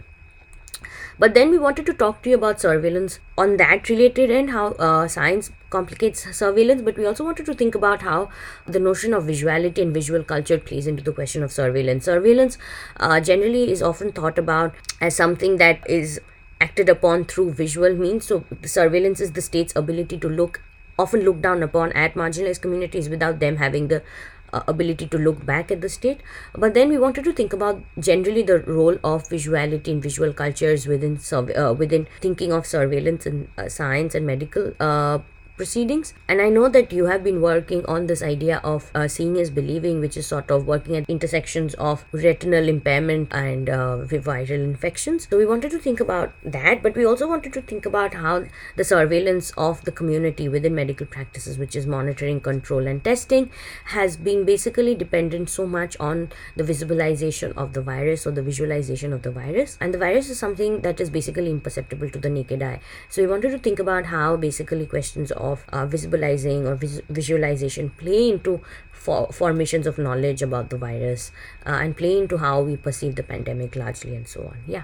But 1.18 1.34
then 1.34 1.52
we 1.52 1.58
wanted 1.58 1.86
to 1.88 1.94
talk 1.94 2.22
to 2.24 2.30
you 2.30 2.36
about 2.36 2.62
surveillance 2.62 3.20
on 3.38 3.58
that 3.58 3.90
related 3.90 4.32
and 4.32 4.52
how 4.52 4.68
uh, 4.74 5.08
science 5.08 5.52
complicates 5.70 6.36
surveillance, 6.36 6.82
but 6.82 6.98
we 6.98 7.06
also 7.06 7.24
wanted 7.24 7.46
to 7.46 7.54
think 7.54 7.76
about 7.76 8.02
how 8.02 8.30
the 8.66 8.80
notion 8.80 9.14
of 9.14 9.26
visuality 9.26 9.82
and 9.82 9.94
visual 9.94 10.24
culture 10.24 10.58
plays 10.58 10.88
into 10.88 11.04
the 11.04 11.12
question 11.12 11.44
of 11.44 11.52
surveillance. 11.52 12.06
Surveillance 12.06 12.58
uh, 12.98 13.20
generally 13.20 13.72
is 13.72 13.82
often 13.82 14.12
thought 14.12 14.38
about 14.38 14.74
as 15.02 15.16
something 15.16 15.58
that 15.58 15.88
is 15.90 16.20
acted 16.62 16.90
upon 16.90 17.26
through 17.26 17.52
visual 17.52 17.94
means. 17.96 18.26
So, 18.26 18.44
surveillance 18.64 19.20
is 19.20 19.34
the 19.34 19.42
state's 19.42 19.76
ability 19.76 20.18
to 20.20 20.30
look 20.30 20.62
often 20.98 21.22
look 21.22 21.42
down 21.42 21.64
upon 21.64 21.94
at 21.94 22.14
marginalized 22.14 22.62
communities 22.62 23.08
without 23.08 23.40
them 23.40 23.56
having 23.56 23.88
the 23.88 24.04
uh, 24.54 24.62
ability 24.68 25.08
to 25.08 25.18
look 25.18 25.46
back 25.46 25.72
at 25.72 25.82
the 25.82 25.90
state. 25.90 26.22
But 26.54 26.74
then 26.74 26.90
we 26.90 26.98
wanted 26.98 27.24
to 27.26 27.34
think 27.34 27.54
about 27.54 27.82
generally 28.00 28.44
the 28.44 28.60
role 28.60 28.98
of 29.04 29.28
visuality 29.30 29.88
in 29.88 30.02
visual 30.02 30.34
cultures 30.34 30.88
within 30.88 31.20
uh, 31.34 31.74
within 31.74 32.08
thinking 32.22 32.52
of 32.52 32.66
surveillance 32.66 33.26
and 33.26 33.48
uh, 33.58 33.70
science 33.70 34.16
and 34.16 34.26
medical 34.26 34.74
uh, 34.80 35.20
proceedings. 35.60 36.14
And 36.30 36.42
I 36.42 36.50
know 36.50 36.70
that 36.70 36.94
you 36.94 37.08
have 37.08 37.24
been 37.24 37.42
working 37.42 37.86
on 37.86 38.08
this 38.08 38.24
idea 38.24 38.62
of 38.64 38.90
uh, 38.96 39.08
seeing 39.10 39.36
is 39.36 39.50
believing, 39.50 40.00
which 40.00 40.16
is 40.16 40.26
sort 40.26 40.50
of 40.50 40.66
working 40.66 40.96
at 40.96 41.10
intersections 41.10 41.74
of 41.76 42.06
retinal 42.14 42.70
impairment 42.70 43.34
and 43.34 43.70
uh, 43.70 43.98
viral 44.30 44.64
infections. 44.64 45.28
So 45.30 45.38
we 45.38 45.46
wanted 45.46 45.72
to 45.72 45.80
think 45.80 46.00
about 46.00 46.32
that, 46.46 46.82
but 46.82 46.96
we 46.96 47.06
also 47.06 47.28
wanted 47.28 47.54
to 47.54 47.62
think 47.62 47.86
about 47.86 48.14
how 48.14 48.46
the 48.78 48.86
surveillance 48.86 49.52
of 49.58 49.84
the 49.84 49.92
community 49.92 50.48
within 50.48 50.74
medical 50.76 51.06
practices, 51.06 51.58
which 51.58 51.76
is 51.76 51.86
monitoring, 51.86 52.40
control, 52.40 52.88
and 52.88 53.04
testing, 53.04 53.52
has 53.98 54.16
been 54.16 54.46
basically 54.46 54.96
dependent 54.96 55.50
so 55.50 55.68
much 55.68 56.00
on 56.00 56.30
the 56.56 56.64
visibilization 56.64 57.56
of 57.58 57.74
the 57.74 57.82
virus 57.82 58.26
or 58.26 58.32
the 58.32 58.42
visualization 58.42 59.12
of 59.12 59.24
the 59.24 59.32
virus. 59.32 59.78
And 59.82 59.94
the 59.94 59.98
virus 59.98 60.30
is 60.30 60.40
something 60.40 60.80
that 60.88 61.02
is 61.02 61.10
basically 61.10 61.52
imperceptible 61.52 62.10
to 62.12 62.20
the 62.20 62.30
naked 62.30 62.64
eye. 62.64 62.80
So 63.10 63.22
we 63.22 63.28
wanted 63.28 63.52
to 63.52 63.60
think 63.60 63.80
about 63.80 64.06
how 64.06 64.38
basically 64.38 64.86
questions 64.86 65.32
of 65.34 65.49
of 65.52 65.66
uh, 65.70 65.86
visibilizing 65.86 66.66
or 66.66 66.76
vis- 66.76 67.02
visualization 67.10 67.90
play 67.90 68.30
into 68.30 68.62
for- 68.92 69.32
formations 69.32 69.88
of 69.88 69.98
knowledge 69.98 70.42
about 70.42 70.70
the 70.70 70.78
virus 70.78 71.32
uh, 71.66 71.80
and 71.82 71.98
play 71.98 72.18
into 72.18 72.38
how 72.38 72.62
we 72.62 72.78
perceive 72.78 73.16
the 73.16 73.24
pandemic 73.24 73.76
largely 73.76 74.16
and 74.16 74.28
so 74.28 74.42
on. 74.44 74.64
Yeah. 74.68 74.84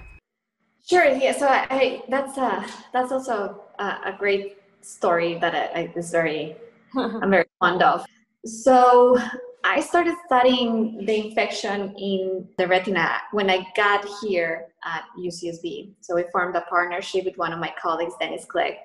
Sure. 0.87 1.05
Yeah. 1.05 1.31
So 1.31 1.47
I, 1.47 1.65
I 1.69 2.01
that's 2.09 2.37
uh 2.37 2.65
that's 2.93 3.11
also 3.11 3.63
a, 3.79 4.13
a 4.13 4.15
great 4.17 4.57
story 4.81 5.35
that 5.39 5.55
I, 5.55 5.79
I 5.79 5.93
was 5.95 6.11
very 6.11 6.55
i'm 6.95 7.31
very 7.31 7.45
fond 7.59 7.81
of. 7.81 8.05
So 8.45 9.17
I 9.63 9.79
started 9.79 10.15
studying 10.27 11.03
the 11.05 11.25
infection 11.25 11.95
in 11.97 12.47
the 12.59 12.67
retina 12.67 13.09
when 13.31 13.49
I 13.49 13.65
got 13.75 14.05
here 14.21 14.67
at 14.83 15.05
UCSB. 15.17 15.93
So 16.01 16.15
we 16.15 16.23
formed 16.31 16.55
a 16.55 16.61
partnership 16.61 17.25
with 17.25 17.35
one 17.37 17.51
of 17.51 17.59
my 17.59 17.73
colleagues, 17.81 18.13
Dennis 18.19 18.45
Clegg, 18.45 18.75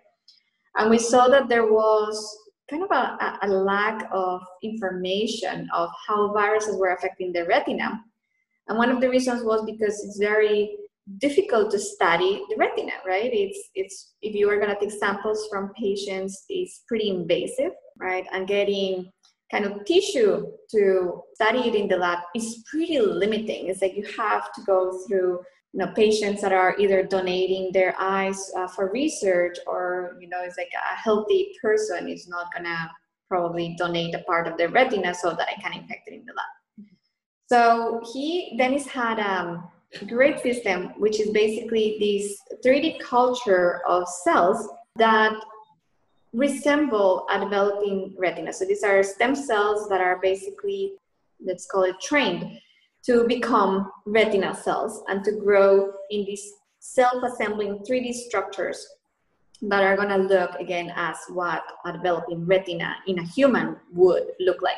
and 0.76 0.90
we 0.90 0.98
saw 0.98 1.28
that 1.28 1.48
there 1.48 1.72
was 1.72 2.38
kind 2.70 2.84
of 2.84 2.90
a, 2.90 3.38
a 3.42 3.48
lack 3.48 4.08
of 4.12 4.40
information 4.62 5.68
of 5.74 5.90
how 6.06 6.32
viruses 6.32 6.76
were 6.76 6.94
affecting 6.94 7.32
the 7.32 7.44
retina. 7.46 8.00
And 8.68 8.78
one 8.78 8.90
of 8.90 9.00
the 9.00 9.10
reasons 9.10 9.42
was 9.42 9.64
because 9.64 10.04
it's 10.04 10.18
very 10.18 10.76
difficult 11.18 11.72
to 11.72 11.78
study 11.78 12.44
the 12.48 12.56
retina, 12.56 12.92
right? 13.04 13.30
It's 13.32 13.70
it's 13.74 14.12
if 14.22 14.34
you 14.34 14.48
are 14.48 14.58
going 14.60 14.72
to 14.72 14.78
take 14.78 14.92
samples 14.92 15.48
from 15.50 15.72
patients, 15.76 16.44
it's 16.48 16.82
pretty 16.86 17.10
invasive, 17.10 17.72
right? 17.98 18.26
And 18.32 18.46
getting 18.46 19.10
kind 19.50 19.64
of 19.64 19.84
tissue 19.84 20.46
to 20.70 21.22
study 21.34 21.68
it 21.68 21.74
in 21.74 21.88
the 21.88 21.96
lab 21.96 22.20
is 22.36 22.62
pretty 22.70 23.00
limiting. 23.00 23.66
It's 23.66 23.82
like 23.82 23.96
you 23.96 24.06
have 24.16 24.52
to 24.52 24.62
go 24.64 25.02
through 25.08 25.40
you 25.72 25.78
know 25.78 25.92
patients 25.94 26.42
that 26.42 26.52
are 26.52 26.76
either 26.78 27.02
donating 27.02 27.70
their 27.72 27.94
eyes 27.98 28.50
uh, 28.56 28.66
for 28.66 28.90
research 28.90 29.56
or 29.66 30.16
you 30.20 30.28
know 30.28 30.42
it's 30.42 30.58
like 30.58 30.72
a 30.74 30.96
healthy 30.96 31.52
person 31.62 32.08
is 32.08 32.28
not 32.28 32.52
gonna 32.52 32.90
probably 33.28 33.76
donate 33.78 34.14
a 34.14 34.20
part 34.20 34.48
of 34.48 34.56
their 34.58 34.68
retina 34.68 35.14
so 35.14 35.30
that 35.30 35.48
I 35.48 35.60
can 35.60 35.72
infect 35.72 36.08
it 36.08 36.14
in 36.14 36.26
the 36.26 36.32
lab. 36.32 36.86
So 37.48 38.00
he 38.12 38.56
Dennis 38.58 38.86
had 38.86 39.18
a 39.20 39.62
great 40.06 40.40
system 40.40 40.92
which 40.98 41.20
is 41.20 41.30
basically 41.30 41.96
this 42.00 42.36
3D 42.64 43.00
culture 43.00 43.82
of 43.86 44.08
cells 44.08 44.68
that 44.96 45.32
resemble 46.32 47.26
a 47.30 47.40
developing 47.40 48.14
retina. 48.18 48.52
So 48.52 48.64
these 48.64 48.84
are 48.84 49.02
stem 49.02 49.34
cells 49.34 49.88
that 49.88 50.00
are 50.00 50.18
basically 50.20 50.94
let's 51.44 51.66
call 51.66 51.84
it 51.84 52.00
trained 52.00 52.58
to 53.06 53.26
become 53.26 53.90
retina 54.06 54.54
cells 54.54 55.02
and 55.08 55.24
to 55.24 55.32
grow 55.32 55.92
in 56.10 56.24
these 56.24 56.52
self-assembling 56.80 57.78
3D 57.78 58.12
structures 58.12 58.86
that 59.62 59.82
are 59.82 59.96
going 59.96 60.08
to 60.08 60.16
look 60.16 60.54
again 60.58 60.92
as 60.96 61.16
what 61.28 61.62
a 61.84 61.92
developing 61.92 62.46
retina 62.46 62.96
in 63.06 63.18
a 63.18 63.22
human 63.22 63.76
would 63.92 64.24
look 64.40 64.62
like. 64.62 64.76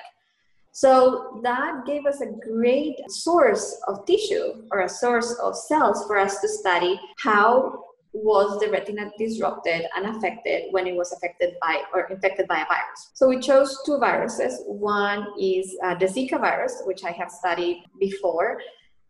So 0.73 1.41
that 1.43 1.85
gave 1.87 2.07
us 2.07 2.21
a 2.21 2.33
great 2.49 2.97
source 3.09 3.79
of 3.87 4.07
tissue 4.07 4.65
or 4.73 4.81
a 4.81 4.89
source 4.89 5.33
of 5.43 5.55
cells 5.55 6.05
for 6.07 6.19
us 6.19 6.41
to 6.41 6.49
study 6.49 6.99
how 7.19 7.85
was 8.13 8.61
the 8.61 8.69
retina 8.71 9.11
disrupted 9.19 9.87
and 9.97 10.17
affected 10.17 10.65
when 10.71 10.87
it 10.87 10.95
was 10.95 11.13
affected 11.13 11.55
by 11.61 11.83
or 11.95 12.09
infected 12.11 12.47
by 12.47 12.61
a 12.61 12.67
virus. 12.67 13.11
So 13.15 13.29
we 13.29 13.41
chose 13.41 13.83
two 13.87 13.99
viruses. 13.99 14.63
One 14.67 15.29
is 15.41 15.77
uh, 15.83 15.95
the 15.95 16.07
Zika 16.07 16.39
virus, 16.39 16.83
which 16.85 17.05
I 17.05 17.11
have 17.13 17.31
studied 17.31 17.85
before. 17.99 18.61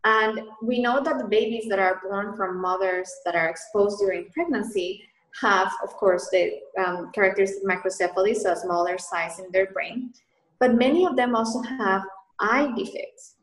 And 0.05 0.41
we 0.61 0.81
know 0.81 1.01
that 1.03 1.17
the 1.17 1.27
babies 1.27 1.65
that 1.69 1.79
are 1.79 2.01
born 2.03 2.35
from 2.35 2.61
mothers 2.61 3.09
that 3.25 3.35
are 3.35 3.49
exposed 3.49 3.99
during 3.99 4.29
pregnancy 4.29 5.01
have, 5.41 5.71
of 5.83 5.89
course, 5.93 6.29
the 6.31 6.59
um, 6.77 7.11
characteristic 7.13 7.63
microcephaly, 7.63 8.35
so 8.35 8.51
a 8.51 8.55
smaller 8.55 8.97
size 8.97 9.39
in 9.39 9.47
their 9.51 9.67
brain. 9.67 10.13
But 10.59 10.75
many 10.75 11.05
of 11.05 11.15
them 11.15 11.35
also 11.35 11.61
have 11.61 12.03
eye 12.39 12.71
defects. 12.75 13.35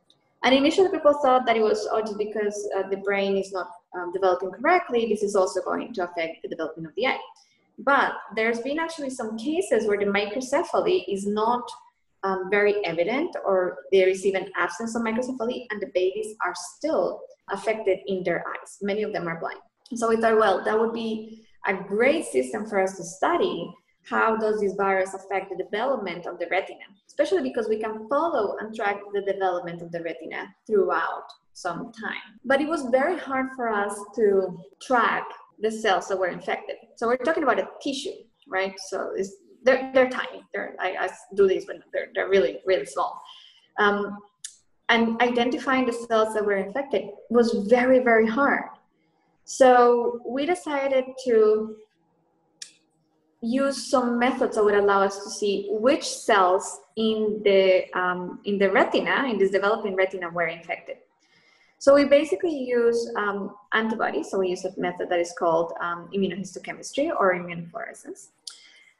And 0.42 0.55
initially, 0.55 0.88
people 0.90 1.14
thought 1.23 1.44
that 1.46 1.57
it 1.57 1.62
was 1.62 1.87
oh, 1.90 2.01
just 2.01 2.16
because 2.16 2.68
uh, 2.77 2.88
the 2.88 2.96
brain 2.99 3.37
is 3.37 3.53
not 3.53 3.68
um, 3.96 4.12
developing 4.12 4.50
correctly, 4.50 5.07
this 5.07 5.22
is 5.22 5.35
also 5.35 5.61
going 5.62 5.92
to 5.94 6.05
affect 6.05 6.42
the 6.42 6.48
development 6.48 6.88
of 6.88 6.94
the 6.96 7.07
eye. 7.07 7.18
But 7.79 8.12
there's 8.37 8.61
been 8.61 8.79
actually 8.79 9.11
some 9.11 9.38
cases 9.38 9.87
where 9.87 9.98
the 9.98 10.05
microcephaly 10.05 11.05
is 11.09 11.26
not 11.26 11.62
um, 12.22 12.50
very 12.50 12.85
evident, 12.85 13.35
or 13.44 13.79
there 13.92 14.09
is 14.09 14.26
even 14.26 14.50
absence 14.57 14.94
of 14.94 15.03
microcephaly, 15.03 15.66
and 15.70 15.81
the 15.81 15.90
babies 15.94 16.35
are 16.44 16.55
still 16.76 17.20
affected 17.50 17.98
in 18.07 18.22
their 18.22 18.44
eyes. 18.46 18.79
Many 18.83 19.03
of 19.03 19.12
them 19.12 19.26
are 19.26 19.40
blind. 19.40 19.61
So 19.94 20.09
we 20.09 20.16
thought, 20.16 20.38
well, 20.38 20.62
that 20.64 20.79
would 20.79 20.92
be 20.92 21.44
a 21.66 21.74
great 21.74 22.26
system 22.26 22.66
for 22.66 22.81
us 22.81 22.96
to 22.96 23.05
study 23.05 23.74
how 24.05 24.37
does 24.37 24.61
this 24.61 24.74
virus 24.74 25.14
affect 25.14 25.50
the 25.50 25.62
development 25.62 26.26
of 26.26 26.38
the 26.38 26.46
retina, 26.50 26.81
especially 27.07 27.42
because 27.42 27.68
we 27.68 27.79
can 27.79 28.09
follow 28.09 28.57
and 28.59 28.74
track 28.74 29.00
the 29.12 29.22
development 29.22 29.83
of 29.83 29.92
the 29.92 30.03
retina 30.03 30.55
throughout 30.66 31.24
some 31.52 31.92
time. 31.92 32.38
But 32.44 32.60
it 32.60 32.68
was 32.68 32.86
very 32.90 33.18
hard 33.18 33.48
for 33.56 33.68
us 33.68 33.98
to 34.16 34.58
track 34.80 35.24
the 35.60 35.70
cells 35.70 36.08
that 36.08 36.18
were 36.18 36.28
infected. 36.28 36.76
So 36.96 37.06
we're 37.06 37.16
talking 37.16 37.42
about 37.42 37.58
a 37.58 37.68
tissue, 37.82 38.10
right? 38.48 38.74
So 38.88 39.14
they're, 39.62 39.90
they're 39.92 40.08
tiny. 40.08 40.42
They're, 40.52 40.74
I, 40.80 40.96
I 41.00 41.10
do 41.34 41.46
these, 41.46 41.66
but 41.66 41.76
they're, 41.92 42.08
they're 42.14 42.28
really, 42.28 42.60
really 42.64 42.86
small. 42.86 43.20
Um, 43.78 44.18
and 44.88 45.20
identifying 45.20 45.86
the 45.86 45.92
cells 45.92 46.34
that 46.34 46.44
were 46.44 46.56
infected 46.56 47.04
was 47.28 47.66
very, 47.68 48.00
very 48.00 48.26
hard. 48.26 48.64
So 49.44 50.20
we 50.26 50.46
decided 50.46 51.04
to 51.24 51.76
use 53.42 53.90
some 53.90 54.18
methods 54.18 54.56
that 54.56 54.64
would 54.64 54.74
allow 54.74 55.02
us 55.02 55.24
to 55.24 55.30
see 55.30 55.68
which 55.70 56.06
cells 56.06 56.80
in 56.96 57.40
the 57.42 57.84
um, 57.98 58.40
in 58.44 58.58
the 58.58 58.70
retina, 58.70 59.26
in 59.30 59.38
this 59.38 59.50
developing 59.50 59.94
retina, 59.96 60.28
were 60.28 60.48
infected. 60.48 60.96
So 61.81 61.95
we 61.95 62.05
basically 62.05 62.55
use 62.55 63.11
um, 63.16 63.57
antibodies. 63.73 64.31
So 64.31 64.38
we 64.38 64.51
use 64.51 64.66
a 64.66 64.79
method 64.79 65.09
that 65.09 65.19
is 65.19 65.33
called 65.38 65.73
um, 65.81 66.11
immunohistochemistry 66.14 67.09
or 67.09 67.35
immunofluorescence. 67.35 68.29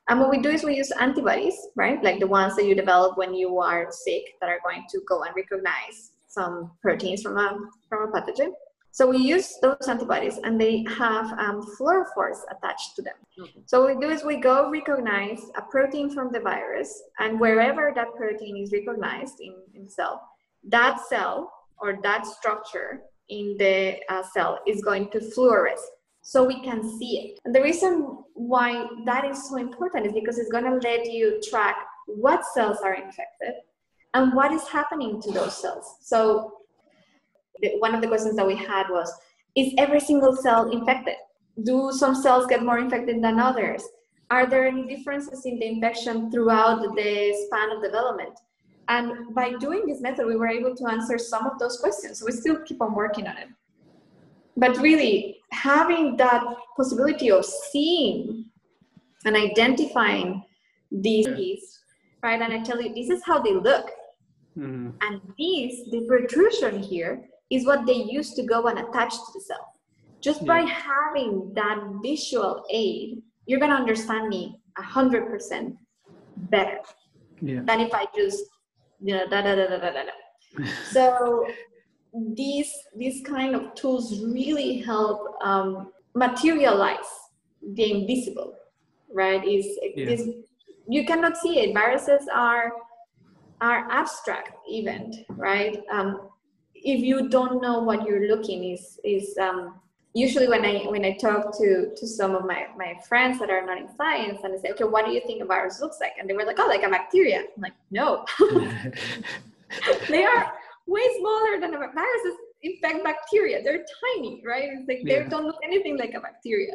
And 0.09 0.19
what 0.19 0.31
we 0.31 0.41
do 0.41 0.49
is 0.49 0.65
we 0.65 0.77
use 0.77 0.91
antibodies, 0.93 1.55
right? 1.77 2.03
Like 2.03 2.21
the 2.21 2.27
ones 2.27 2.57
that 2.57 2.65
you 2.65 2.75
develop 2.75 3.19
when 3.19 3.35
you 3.35 3.59
are 3.59 3.89
sick 3.91 4.23
that 4.41 4.49
are 4.49 4.61
going 4.65 4.87
to 4.89 5.03
go 5.07 5.25
and 5.25 5.37
recognize 5.37 6.13
some 6.27 6.71
proteins 6.81 7.21
from 7.21 7.37
a, 7.37 7.59
from 7.91 8.09
a 8.09 8.13
pathogen. 8.19 8.53
So 8.93 9.07
we 9.11 9.19
use 9.19 9.59
those 9.61 9.87
antibodies 9.87 10.39
and 10.39 10.59
they 10.59 10.83
have 10.97 11.39
um, 11.39 11.61
fluorophores 11.79 12.39
attached 12.51 12.97
to 12.97 13.03
them. 13.03 13.15
Okay. 13.39 13.61
So 13.67 13.83
what 13.83 13.95
we 13.95 14.01
do 14.01 14.11
is 14.11 14.25
we 14.25 14.37
go 14.39 14.71
recognize 14.71 15.43
a 15.55 15.63
protein 15.63 16.09
from 16.09 16.33
the 16.33 16.41
virus 16.41 17.03
and 17.19 17.39
wherever 17.39 17.93
that 17.95 18.15
protein 18.17 18.57
is 18.57 18.73
recognized 18.73 19.39
in, 19.41 19.55
in 19.75 19.85
the 19.85 19.91
cell, 19.91 20.23
that 20.65 20.99
cell 21.11 21.53
or 21.81 21.99
that 22.03 22.27
structure 22.27 23.03
in 23.29 23.57
the 23.59 23.97
uh, 24.09 24.23
cell 24.35 24.59
is 24.67 24.83
going 24.83 25.11
to 25.11 25.21
fluoresce 25.21 25.85
so 26.23 26.45
we 26.45 26.63
can 26.63 26.83
see 26.99 27.19
it. 27.19 27.41
And 27.45 27.55
the 27.55 27.63
reason 27.63 28.19
why 28.35 28.87
that 29.07 29.25
is 29.25 29.49
so 29.49 29.57
important 29.57 30.07
is 30.07 30.13
because 30.13 30.39
it's 30.39 30.51
going 30.51 30.65
to 30.65 30.77
let 30.77 31.11
you 31.11 31.41
track 31.49 31.77
what 32.07 32.45
cells 32.55 32.79
are 32.85 32.95
infected 32.95 33.55
and 34.15 34.35
what 34.35 34.53
is 34.53 34.67
happening 34.69 35.21
to 35.23 35.31
those 35.31 35.57
cells. 35.57 35.97
So 36.01 36.59
the, 37.61 37.77
one 37.79 37.95
of 37.95 38.01
the 38.01 38.09
questions 38.09 38.37
that 38.37 38.47
we 38.47 38.57
had 38.57 38.89
was, 38.91 39.13
is 39.57 39.73
every 39.79 40.01
single 40.01 40.37
cell 40.37 40.71
infected? 40.71 41.17
Do 41.65 41.93
some 41.93 42.15
cells 42.15 42.47
get 42.47 42.63
more 42.63 42.79
infected 42.79 43.23
than 43.23 43.39
others? 43.39 43.83
Are 44.31 44.47
there 44.47 44.67
any 44.67 44.87
differences 44.87 45.45
in 45.45 45.59
the 45.59 45.67
infection 45.67 46.31
throughout 46.31 46.83
the 46.83 47.47
span 47.47 47.73
of 47.73 47.83
development? 47.83 48.39
And 48.91 49.33
by 49.33 49.53
doing 49.53 49.87
this 49.87 50.01
method, 50.01 50.27
we 50.27 50.35
were 50.35 50.49
able 50.49 50.75
to 50.75 50.87
answer 50.89 51.17
some 51.17 51.47
of 51.47 51.61
those 51.61 51.79
questions. 51.79 52.19
So 52.19 52.27
we 52.27 52.33
still 52.33 52.59
keep 52.65 52.83
on 52.83 52.93
working 52.93 53.29
on 53.29 53.37
it. 53.37 53.49
But 54.57 54.77
really, 54.79 55.39
having 55.53 56.17
that 56.17 56.43
possibility 56.77 57.31
of 57.31 57.45
seeing 57.45 58.47
and 59.25 59.37
identifying 59.37 60.43
these, 60.91 61.79
right? 62.21 62.43
And 62.43 62.53
I 62.53 62.63
tell 62.65 62.83
you, 62.83 62.93
this 62.93 63.11
is 63.11 63.23
how 63.25 63.39
they 63.39 63.55
look. 63.55 63.91
Mm-hmm. 64.59 64.91
And 65.03 65.21
this, 65.39 65.89
the 65.93 66.05
protrusion 66.09 66.83
here, 66.83 67.29
is 67.49 67.65
what 67.65 67.87
they 67.87 67.95
use 67.95 68.35
to 68.35 68.43
go 68.43 68.67
and 68.67 68.81
attach 68.81 69.13
to 69.13 69.33
the 69.35 69.41
cell. 69.41 69.73
Just 70.21 70.41
yeah. 70.41 70.49
by 70.49 70.61
having 70.63 71.53
that 71.55 71.79
visual 72.03 72.65
aid, 72.71 73.23
you're 73.47 73.61
going 73.61 73.71
to 73.71 73.77
understand 73.77 74.29
me 74.29 74.61
100% 74.79 75.77
better 76.37 76.79
yeah. 77.41 77.61
than 77.65 77.81
if 77.81 77.95
I 77.95 78.07
just 78.17 78.43
you 79.03 79.15
know, 79.15 79.27
da 79.29 79.43
da 79.43 79.55
da 79.55 79.67
da 79.67 79.79
da 79.79 79.91
da. 79.91 80.65
so 80.91 81.47
these 82.35 82.73
these 82.97 83.23
kind 83.25 83.55
of 83.55 83.75
tools 83.75 84.23
really 84.25 84.79
help 84.79 85.37
um, 85.43 85.93
materialize 86.15 87.11
the 87.75 87.91
invisible, 87.93 88.55
right? 89.13 89.45
Is 89.47 89.67
yeah. 89.95 90.09
is 90.09 90.29
you 90.89 91.07
cannot 91.07 91.37
see 91.37 91.61
it. 91.61 91.75
Viruses 91.75 92.29
are 92.33 92.73
are 93.61 93.87
abstract 93.91 94.53
event, 94.69 95.17
right? 95.31 95.79
Um, 95.93 96.29
if 96.75 97.01
you 97.01 97.29
don't 97.29 97.61
know 97.61 97.81
what 97.81 98.07
you're 98.07 98.29
looking 98.29 98.73
is 98.73 98.99
is 99.05 99.37
um, 99.39 99.81
usually 100.15 100.49
when 100.49 100.65
I 100.65 100.85
when 100.87 101.05
I 101.05 101.17
talk 101.17 101.57
to 101.59 101.93
to 101.97 102.07
some 102.07 102.35
of 102.35 102.45
my 102.45 102.67
my 102.77 102.95
friends 103.09 103.39
that 103.39 103.51
are 103.51 103.65
not 103.65 103.79
in 103.79 103.89
science 103.97 104.41
and 104.43 104.55
I 104.55 104.59
say, 104.59 104.71
okay, 104.71 104.85
what 104.85 105.07
do 105.07 105.13
you 105.13 105.21
think 105.27 105.43
a 105.43 105.47
virus 105.47 105.81
looks 105.81 105.99
like? 106.01 106.13
And 106.19 106.29
they 106.29 106.35
were 106.35 106.45
like, 106.45 106.59
oh, 106.59 106.67
like 106.67 106.83
a 106.83 106.89
bacteria. 106.89 107.41
I'm 107.57 107.63
like, 107.63 107.75
no, 107.91 108.25
they 110.09 110.25
are 110.25 110.53
way 110.87 111.07
smaller 111.19 111.61
than 111.61 111.75
a 111.75 111.79
viruses. 111.79 112.37
In 112.63 112.77
fact, 112.83 113.05
bacteria 113.05 113.63
they're 113.63 113.85
tiny, 114.17 114.43
right? 114.45 114.69
It's 114.73 114.89
like 114.89 115.01
yeah. 115.03 115.23
they 115.23 115.29
don't 115.29 115.47
look 115.47 115.57
anything 115.65 115.97
like 115.97 116.15
a 116.15 116.21
bacteria. 116.21 116.73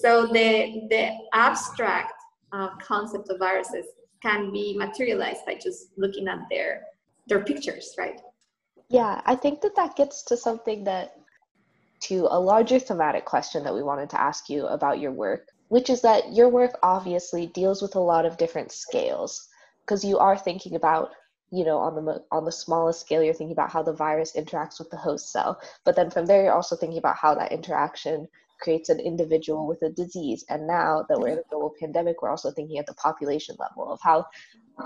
So 0.00 0.26
the 0.26 0.86
the 0.90 1.10
abstract 1.32 2.12
uh, 2.52 2.70
concept 2.76 3.30
of 3.30 3.38
viruses 3.38 3.86
can 4.22 4.52
be 4.52 4.76
materialized 4.76 5.46
by 5.46 5.54
just 5.54 5.88
looking 5.96 6.28
at 6.28 6.40
their 6.50 6.82
their 7.26 7.42
pictures, 7.42 7.94
right? 7.96 8.20
Yeah, 8.90 9.20
I 9.24 9.36
think 9.36 9.60
that 9.62 9.76
that 9.76 9.96
gets 9.96 10.22
to 10.24 10.36
something 10.36 10.84
that 10.84 11.19
to 12.00 12.26
a 12.30 12.40
larger 12.40 12.78
thematic 12.78 13.24
question 13.24 13.64
that 13.64 13.74
we 13.74 13.82
wanted 13.82 14.10
to 14.10 14.20
ask 14.20 14.48
you 14.48 14.66
about 14.66 15.00
your 15.00 15.12
work, 15.12 15.48
which 15.68 15.90
is 15.90 16.00
that 16.02 16.32
your 16.32 16.48
work 16.48 16.78
obviously 16.82 17.46
deals 17.46 17.82
with 17.82 17.94
a 17.94 18.00
lot 18.00 18.26
of 18.26 18.36
different 18.36 18.72
scales 18.72 19.48
because 19.84 20.04
you 20.04 20.18
are 20.18 20.36
thinking 20.36 20.74
about 20.74 21.10
you 21.50 21.64
know 21.64 21.78
on 21.78 22.04
the 22.04 22.24
on 22.30 22.44
the 22.44 22.52
smallest 22.52 23.00
scale 23.00 23.24
you're 23.24 23.34
thinking 23.34 23.52
about 23.52 23.70
how 23.70 23.82
the 23.82 23.92
virus 23.92 24.36
interacts 24.36 24.78
with 24.78 24.88
the 24.90 24.96
host 24.96 25.32
cell 25.32 25.60
but 25.84 25.96
then 25.96 26.08
from 26.08 26.24
there 26.24 26.44
you're 26.44 26.52
also 26.52 26.76
thinking 26.76 26.98
about 26.98 27.16
how 27.16 27.34
that 27.34 27.50
interaction 27.50 28.28
creates 28.60 28.88
an 28.88 29.00
individual 29.00 29.66
with 29.66 29.82
a 29.82 29.90
disease. 29.90 30.44
And 30.48 30.66
now 30.66 31.04
that 31.08 31.18
we're 31.18 31.28
in 31.28 31.38
a 31.38 31.42
global 31.50 31.74
pandemic 31.80 32.22
we're 32.22 32.30
also 32.30 32.50
thinking 32.50 32.78
at 32.78 32.86
the 32.86 32.94
population 32.94 33.56
level 33.58 33.92
of 33.92 33.98
how 34.02 34.26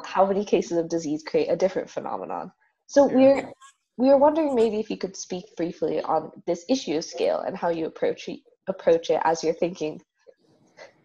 how 0.04 0.26
many 0.26 0.44
cases 0.44 0.78
of 0.78 0.88
disease 0.88 1.22
create 1.22 1.48
a 1.48 1.56
different 1.56 1.90
phenomenon. 1.90 2.50
So 2.86 3.06
we're 3.06 3.52
we 3.96 4.08
were 4.08 4.18
wondering 4.18 4.54
maybe 4.54 4.80
if 4.80 4.90
you 4.90 4.96
could 4.96 5.16
speak 5.16 5.44
briefly 5.56 6.00
on 6.02 6.30
this 6.46 6.64
issue 6.68 6.96
of 6.96 7.04
scale 7.04 7.40
and 7.40 7.56
how 7.56 7.68
you 7.68 7.86
approach 7.86 8.28
it, 8.28 8.40
approach 8.68 9.10
it 9.10 9.20
as 9.24 9.42
you're 9.42 9.54
thinking 9.54 10.00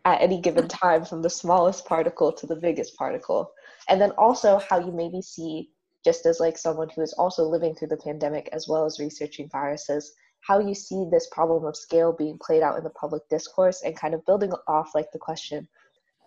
at 0.06 0.22
any 0.22 0.42
given 0.42 0.68
time 0.68 1.06
from 1.06 1.22
the 1.22 1.30
smallest 1.30 1.86
particle 1.86 2.32
to 2.32 2.48
the 2.48 2.56
biggest 2.56 2.96
particle. 2.96 3.52
And 3.88 4.02
then 4.02 4.12
also 4.12 4.60
how 4.70 4.80
you 4.80 4.92
maybe 4.92 5.22
see 5.22 5.70
just 6.04 6.26
as 6.26 6.40
like 6.40 6.58
someone 6.58 6.90
who 6.90 7.02
is 7.02 7.14
also 7.14 7.44
living 7.44 7.76
through 7.76 7.90
the 7.90 7.98
pandemic 7.98 8.50
as 8.54 8.68
well 8.68 8.86
as 8.86 9.00
researching 9.00 9.50
viruses 9.50 10.14
how 10.42 10.60
you 10.60 10.74
see 10.74 11.06
this 11.12 11.28
problem 11.32 11.66
of 11.66 11.76
scale 11.76 12.14
being 12.14 12.38
played 12.40 12.64
out 12.64 12.78
in 12.78 12.84
the 12.84 12.90
public 12.92 13.28
discourse 13.30 13.82
and 13.84 13.96
kind 14.00 14.14
of 14.14 14.26
building 14.26 14.52
off 14.68 14.96
like 14.96 15.12
the 15.12 15.20
question 15.20 15.68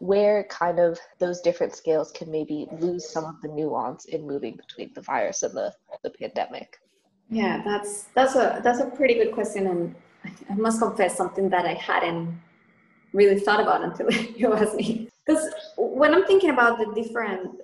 where 0.03 0.43
kind 0.51 0.81
of 0.81 0.99
those 1.21 1.41
different 1.41 1.77
scales 1.77 2.11
can 2.11 2.29
maybe 2.29 2.67
lose 2.81 3.09
some 3.09 3.25
of 3.25 3.41
the 3.41 3.47
nuance 3.47 4.07
in 4.07 4.27
moving 4.27 4.57
between 4.57 4.91
the 4.95 5.01
virus 5.01 5.45
and 5.45 5.55
the, 5.55 5.73
the 6.03 6.11
pandemic 6.11 6.81
yeah 7.31 7.63
that's 7.65 8.07
that's 8.17 8.35
a 8.35 8.61
that's 8.65 8.81
a 8.81 8.87
pretty 8.87 9.15
good 9.15 9.33
question 9.33 9.69
and 9.69 9.95
i 10.51 10.55
must 10.55 10.81
confess 10.81 11.17
something 11.17 11.49
that 11.49 11.67
i 11.67 11.75
hadn't 11.75 12.37
really 13.13 13.39
thought 13.39 13.61
about 13.61 13.85
until 13.85 14.11
you 14.37 14.53
asked 14.53 14.75
me 14.75 15.09
because 15.25 15.55
when 15.79 16.13
i'm 16.13 16.25
thinking 16.25 16.51
about 16.51 16.79
the 16.79 16.89
different 17.01 17.61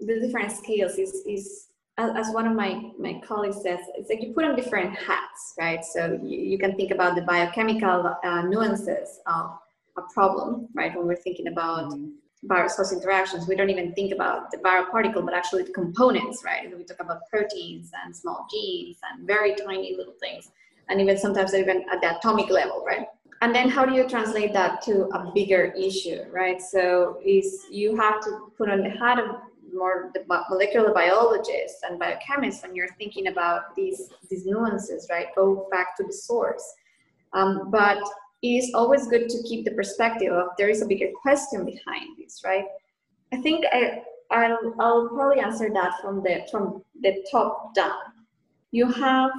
the 0.00 0.18
different 0.18 0.50
scales 0.50 0.94
is 0.96 1.12
is 1.26 1.66
as 1.98 2.28
one 2.34 2.46
of 2.46 2.54
my, 2.54 2.90
my 2.98 3.18
colleagues 3.26 3.62
says, 3.62 3.80
it's 3.94 4.10
like 4.10 4.20
you 4.20 4.34
put 4.34 4.44
on 4.44 4.54
different 4.54 4.94
hats, 4.94 5.54
right? 5.58 5.82
So 5.82 6.20
you, 6.22 6.38
you 6.38 6.58
can 6.58 6.76
think 6.76 6.90
about 6.90 7.14
the 7.14 7.22
biochemical 7.22 8.14
uh, 8.22 8.42
nuances 8.42 9.20
of 9.26 9.58
a 9.96 10.02
problem, 10.12 10.68
right? 10.74 10.96
When 10.96 11.06
we're 11.06 11.16
thinking 11.16 11.48
about 11.48 11.92
mm-hmm. 11.92 12.10
virus 12.44 12.76
host 12.76 12.92
interactions, 12.92 13.48
we 13.48 13.56
don't 13.56 13.70
even 13.70 13.92
think 13.94 14.12
about 14.12 14.50
the 14.50 14.58
viral 14.58 14.90
particle, 14.90 15.22
but 15.22 15.34
actually 15.34 15.64
the 15.64 15.72
components, 15.72 16.42
right? 16.44 16.76
we 16.76 16.84
talk 16.84 17.00
about 17.00 17.20
proteins 17.30 17.90
and 18.04 18.14
small 18.14 18.46
genes 18.50 18.98
and 19.10 19.26
very 19.26 19.54
tiny 19.54 19.96
little 19.96 20.14
things, 20.20 20.50
and 20.88 21.00
even 21.00 21.16
sometimes 21.16 21.54
even 21.54 21.84
at 21.92 22.00
the 22.00 22.16
atomic 22.18 22.50
level, 22.50 22.84
right? 22.86 23.06
And 23.42 23.54
then 23.54 23.68
how 23.68 23.84
do 23.84 23.94
you 23.94 24.08
translate 24.08 24.52
that 24.54 24.80
to 24.82 25.04
a 25.12 25.30
bigger 25.34 25.66
issue, 25.78 26.22
right? 26.30 26.60
So 26.60 27.20
is 27.24 27.66
you 27.70 27.94
have 27.96 28.20
to 28.22 28.50
put 28.56 28.70
on 28.70 28.82
the 28.82 28.90
hat 28.90 29.18
of 29.18 29.36
more 29.74 30.10
the 30.14 30.24
molecular 30.48 30.92
biologists 30.92 31.82
and 31.82 32.00
biochemists 32.00 32.62
when 32.62 32.74
you're 32.74 32.94
thinking 32.98 33.26
about 33.26 33.74
these 33.76 34.10
these 34.30 34.46
nuances, 34.46 35.06
right? 35.10 35.26
Go 35.34 35.68
back 35.70 35.96
to 35.98 36.04
the 36.04 36.12
source. 36.12 36.74
Um, 37.32 37.70
but 37.70 37.98
it 38.46 38.64
is 38.64 38.74
always 38.74 39.08
good 39.08 39.28
to 39.28 39.42
keep 39.42 39.64
the 39.64 39.72
perspective 39.72 40.32
of 40.32 40.48
there 40.56 40.68
is 40.68 40.82
a 40.82 40.86
bigger 40.86 41.08
question 41.20 41.64
behind 41.64 42.16
this, 42.18 42.42
right? 42.44 42.64
I 43.32 43.38
think 43.38 43.64
I, 43.72 44.02
I'll, 44.30 44.74
I'll 44.78 45.08
probably 45.08 45.40
answer 45.40 45.68
that 45.72 46.00
from 46.00 46.22
the 46.22 46.46
from 46.50 46.82
the 47.02 47.24
top 47.30 47.74
down. 47.74 48.12
You 48.70 48.90
have 48.92 49.30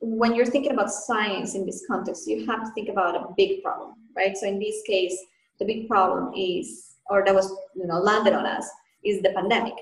when 0.00 0.34
you're 0.34 0.46
thinking 0.46 0.72
about 0.72 0.90
science 0.90 1.54
in 1.54 1.64
this 1.66 1.84
context, 1.86 2.28
you 2.28 2.46
have 2.46 2.64
to 2.64 2.70
think 2.72 2.88
about 2.88 3.16
a 3.16 3.26
big 3.36 3.62
problem, 3.62 3.94
right? 4.14 4.36
So 4.36 4.46
in 4.46 4.58
this 4.60 4.82
case, 4.86 5.16
the 5.58 5.64
big 5.64 5.88
problem 5.88 6.32
is, 6.36 6.96
or 7.10 7.24
that 7.24 7.34
was 7.34 7.50
you 7.74 7.86
know 7.86 7.98
landed 7.98 8.34
on 8.34 8.44
us, 8.44 8.68
is 9.04 9.22
the 9.22 9.30
pandemic, 9.30 9.74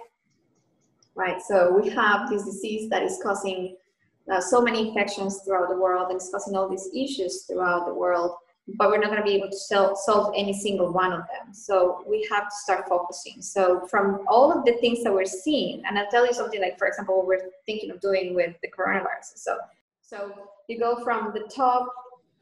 right? 1.17 1.43
So 1.43 1.77
we 1.79 1.91
have 1.91 2.31
this 2.31 2.45
disease 2.45 2.89
that 2.91 3.03
is 3.03 3.19
causing 3.23 3.77
uh, 4.33 4.41
so 4.41 4.61
many 4.61 4.89
infections 4.89 5.41
throughout 5.45 5.69
the 5.69 5.77
world 5.77 6.09
and 6.11 6.17
it's 6.17 6.31
causing 6.31 6.57
all 6.57 6.69
these 6.69 6.89
issues 6.95 7.45
throughout 7.45 7.87
the 7.87 7.95
world, 7.95 8.33
but 8.75 8.91
we're 8.91 8.99
not 8.99 9.11
going 9.11 9.21
to 9.21 9.25
be 9.25 9.35
able 9.35 9.49
to 9.49 9.57
sell, 9.57 9.95
solve 9.95 10.35
any 10.37 10.53
single 10.53 10.93
one 10.93 11.13
of 11.13 11.21
them. 11.21 11.55
So 11.55 12.05
we 12.09 12.27
have 12.31 12.45
to 12.45 12.57
start 12.65 12.89
focusing. 12.89 13.41
So 13.41 13.87
from 13.89 14.25
all 14.29 14.51
of 14.57 14.65
the 14.65 14.73
things 14.75 15.05
that 15.05 15.13
we're 15.13 15.25
seeing, 15.25 15.83
and 15.87 15.99
I'll 15.99 16.11
tell 16.11 16.27
you 16.27 16.33
something 16.33 16.61
like, 16.61 16.79
for 16.79 16.89
example, 16.89 17.17
what 17.17 17.27
we're 17.27 17.51
thinking 17.67 17.91
of 17.91 18.01
doing 18.01 18.35
with 18.35 18.55
the 18.63 18.69
coronavirus. 18.69 19.37
So, 19.37 19.57
so 20.03 20.33
you 20.69 20.79
go 20.79 21.03
from 21.05 21.33
the 21.33 21.49
top 21.55 21.89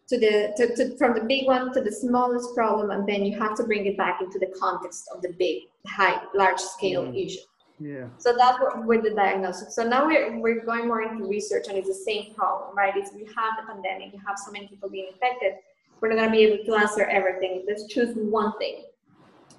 to 0.09 0.19
the 0.19 0.53
to, 0.57 0.77
to, 0.77 0.97
from 0.97 1.15
the 1.15 1.25
big 1.25 1.47
one 1.47 1.73
to 1.73 1.81
the 1.81 1.93
smallest 1.93 2.55
problem 2.55 2.91
and 2.91 3.09
then 3.09 3.25
you 3.25 3.39
have 3.39 3.57
to 3.57 3.65
bring 3.65 3.87
it 3.87 3.97
back 3.97 4.21
into 4.21 4.39
the 4.39 4.53
context 4.59 5.09
of 5.15 5.23
the 5.23 5.33
big 5.39 5.63
high 5.87 6.21
large 6.35 6.59
scale 6.59 7.05
mm. 7.05 7.25
issue 7.25 7.41
yeah. 7.81 8.07
So 8.19 8.35
that's 8.37 8.61
what 8.61 8.85
with 8.87 9.03
the 9.03 9.11
diagnosis. 9.11 9.75
So 9.75 9.83
now 9.83 10.07
we're, 10.07 10.39
we're 10.39 10.65
going 10.65 10.87
more 10.87 11.03
into 11.03 11.27
research 11.27 11.67
and 11.69 11.77
it's 11.77 11.89
the 11.89 11.95
same 11.95 12.35
problem 12.35 12.77
right? 12.77 12.97
It's 12.97 13.13
we 13.13 13.25
have 13.25 13.55
the 13.59 13.73
pandemic 13.73 14.13
you 14.13 14.21
have 14.27 14.39
so 14.39 14.53
many 14.53 14.69
people 14.69 14.89
being 14.89 15.09
infected. 15.13 15.55
We're 16.01 16.09
not 16.11 16.17
going 16.17 16.31
to 16.31 16.37
be 16.37 16.45
able 16.45 16.65
to 16.65 16.75
answer 16.75 17.05
everything. 17.05 17.65
Let's 17.67 17.87
choose 17.87 18.15
one 18.15 18.57
thing. 18.59 18.85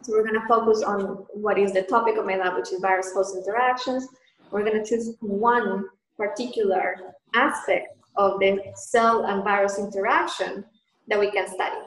So 0.02 0.12
we're 0.12 0.24
going 0.24 0.40
to 0.40 0.48
focus 0.48 0.84
on 0.84 1.26
what 1.34 1.58
is 1.58 1.74
the 1.74 1.82
topic 1.82 2.18
of 2.18 2.26
my 2.26 2.38
lab 2.38 2.56
which 2.56 2.72
is 2.72 2.80
virus 2.80 3.12
host 3.14 3.36
interactions. 3.36 4.08
We're 4.52 4.64
going 4.64 4.82
to 4.82 4.88
choose 4.88 5.16
one 5.20 5.86
particular 6.18 6.98
aspect 7.34 7.98
of 8.16 8.40
the 8.40 8.60
cell 8.76 9.26
and 9.26 9.44
virus 9.44 9.78
interaction 9.80 10.64
that 11.08 11.20
we 11.20 11.32
can 11.32 11.48
study. 11.48 11.82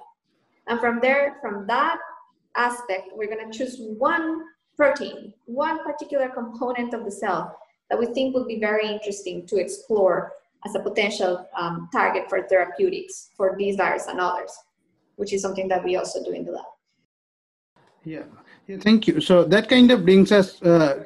And 0.67 0.79
from 0.81 1.01
there, 1.01 1.39
from 1.41 1.67
that 1.69 1.99
aspect, 2.57 3.09
we're 3.15 3.33
going 3.33 3.51
to 3.51 3.57
choose 3.57 3.77
one 3.79 4.43
protein, 4.79 5.35
one 5.45 5.85
particular 5.85 6.29
component 6.29 6.95
of 6.95 7.05
the 7.05 7.11
cell 7.11 7.59
that 7.91 7.99
we 7.99 8.07
think 8.07 8.35
would 8.35 8.47
be 8.47 8.61
very 8.61 8.87
interesting 8.87 9.45
to 9.47 9.57
explore 9.57 10.33
as 10.65 10.75
a 10.75 10.81
potential 10.81 11.47
um, 11.57 11.89
target 11.93 12.29
for 12.29 12.43
therapeutics 12.49 13.31
for 13.37 13.57
these 13.59 13.77
virus 13.77 14.07
and 14.07 14.21
others, 14.21 14.53
which 15.17 15.33
is 15.33 15.43
something 15.43 15.69
that 15.69 15.85
we 15.85 15.97
also 15.97 16.23
do 16.25 16.31
in 16.31 16.45
the 16.45 16.53
lab. 16.53 16.65
Yeah, 18.05 18.23
yeah 18.69 18.79
thank 18.79 19.09
you. 19.09 19.21
So 19.21 19.45
that 19.45 19.69
kind 19.69 19.91
of 19.91 20.05
brings 20.05 20.31
us 20.33 20.63
uh, 20.63 21.05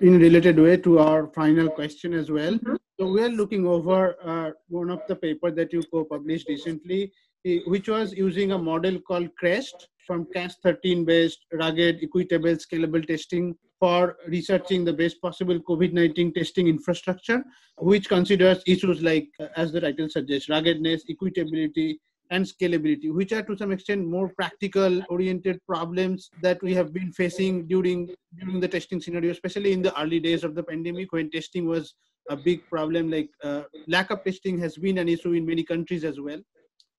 in 0.00 0.14
a 0.14 0.18
related 0.18 0.58
way 0.58 0.76
to 0.76 0.98
our 1.00 1.26
final 1.28 1.68
question 1.68 2.14
as 2.14 2.30
well. 2.30 2.54
Mm-hmm. 2.54 2.76
So 2.98 3.10
we 3.10 3.22
are 3.22 3.28
looking 3.28 3.66
over 3.66 4.16
uh, 4.24 4.50
one 4.68 4.90
of 4.90 5.00
the 5.08 5.16
paper 5.16 5.50
that 5.52 5.72
you 5.72 5.82
co-published 5.92 6.48
recently, 6.48 7.12
eh, 7.44 7.60
which 7.66 7.88
was 7.88 8.12
using 8.12 8.52
a 8.52 8.58
model 8.58 9.00
called 9.00 9.34
CREST 9.36 9.88
from 10.08 10.26
Cas13 10.34 11.06
based 11.06 11.44
rugged, 11.52 12.00
equitable, 12.02 12.56
scalable 12.56 13.06
testing 13.06 13.54
for 13.78 14.16
researching 14.26 14.84
the 14.84 14.92
best 14.92 15.20
possible 15.22 15.60
COVID-19 15.60 16.34
testing 16.34 16.66
infrastructure, 16.66 17.44
which 17.76 18.08
considers 18.08 18.62
issues 18.66 19.02
like, 19.02 19.28
uh, 19.38 19.46
as 19.56 19.70
the 19.70 19.80
title 19.80 20.08
suggests, 20.08 20.48
ruggedness, 20.48 21.02
equitability, 21.08 21.98
and 22.30 22.44
scalability, 22.44 23.12
which 23.12 23.32
are 23.32 23.42
to 23.42 23.56
some 23.56 23.72
extent 23.72 24.06
more 24.06 24.28
practical 24.30 25.02
oriented 25.08 25.60
problems 25.66 26.30
that 26.42 26.62
we 26.62 26.74
have 26.74 26.92
been 26.92 27.12
facing 27.12 27.66
during 27.66 28.10
during 28.38 28.60
the 28.60 28.68
testing 28.68 29.00
scenario, 29.00 29.30
especially 29.30 29.72
in 29.72 29.82
the 29.82 29.98
early 30.00 30.20
days 30.20 30.44
of 30.44 30.54
the 30.54 30.62
pandemic 30.62 31.12
when 31.12 31.30
testing 31.30 31.66
was 31.66 31.94
a 32.28 32.36
big 32.36 32.68
problem. 32.68 33.10
Like 33.10 33.30
uh, 33.42 33.62
lack 33.86 34.10
of 34.10 34.24
testing 34.24 34.58
has 34.58 34.76
been 34.76 34.98
an 34.98 35.08
issue 35.08 35.32
in 35.32 35.46
many 35.46 35.62
countries 35.62 36.04
as 36.04 36.20
well. 36.20 36.40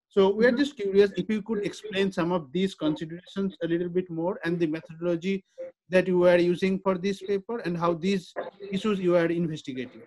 So 0.09 0.33
we 0.33 0.45
are 0.47 0.51
just 0.51 0.75
curious 0.75 1.11
if 1.17 1.29
you 1.29 1.43
could 1.43 1.63
explain 1.63 2.11
some 2.11 2.31
of 2.31 2.51
these 2.51 2.73
considerations 2.73 3.55
a 3.63 3.67
little 3.67 3.89
bit 3.89 4.09
more 4.09 4.39
and 4.43 4.59
the 4.59 4.65
methodology 4.65 5.43
that 5.89 6.07
you 6.07 6.17
were 6.17 6.37
using 6.37 6.79
for 6.79 6.97
this 6.97 7.21
paper 7.21 7.59
and 7.59 7.77
how 7.77 7.93
these 7.93 8.33
issues 8.71 8.99
you 8.99 9.15
are 9.15 9.27
investigating. 9.27 10.01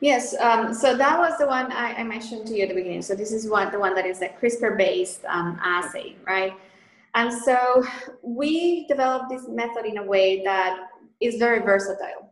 Yes, 0.00 0.34
um, 0.40 0.74
so 0.74 0.96
that 0.96 1.16
was 1.20 1.38
the 1.38 1.46
one 1.46 1.70
I, 1.70 1.94
I, 1.94 2.02
mentioned 2.02 2.48
to 2.48 2.54
you 2.56 2.64
at 2.64 2.70
the 2.70 2.74
beginning. 2.74 3.02
So 3.02 3.14
this 3.14 3.30
is 3.30 3.48
one, 3.48 3.70
the 3.70 3.78
one 3.78 3.94
that 3.94 4.04
is 4.04 4.20
a 4.20 4.28
CRISPR-based 4.28 5.24
um, 5.26 5.60
assay, 5.62 6.16
right? 6.26 6.54
And 7.14 7.32
so 7.32 7.84
we 8.22 8.86
developed 8.88 9.30
this 9.30 9.46
method 9.46 9.84
in 9.86 9.98
a 9.98 10.02
way 10.02 10.42
that 10.42 10.88
is 11.20 11.36
very 11.36 11.60
versatile. 11.60 12.31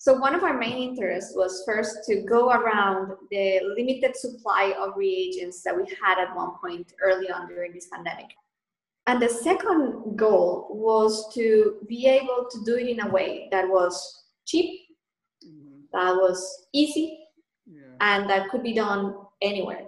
So 0.00 0.14
one 0.14 0.34
of 0.34 0.42
our 0.42 0.56
main 0.56 0.90
interests 0.90 1.34
was 1.36 1.62
first 1.66 2.04
to 2.06 2.22
go 2.22 2.50
around 2.50 3.12
the 3.30 3.60
limited 3.76 4.16
supply 4.16 4.74
of 4.80 4.96
reagents 4.96 5.62
that 5.62 5.76
we 5.76 5.84
had 6.02 6.18
at 6.18 6.34
one 6.34 6.52
point 6.58 6.94
early 7.02 7.30
on 7.30 7.48
during 7.48 7.74
this 7.74 7.88
pandemic. 7.92 8.30
And 9.06 9.20
the 9.20 9.28
second 9.28 10.16
goal 10.16 10.68
was 10.70 11.32
to 11.34 11.76
be 11.86 12.06
able 12.06 12.46
to 12.50 12.64
do 12.64 12.76
it 12.76 12.88
in 12.88 13.00
a 13.00 13.08
way 13.08 13.48
that 13.50 13.68
was 13.68 14.24
cheap 14.46 14.80
that 15.92 16.14
was 16.14 16.66
easy 16.72 17.18
yeah. 17.66 17.82
and 18.00 18.28
that 18.30 18.48
could 18.48 18.62
be 18.62 18.72
done 18.72 19.16
anywhere, 19.42 19.86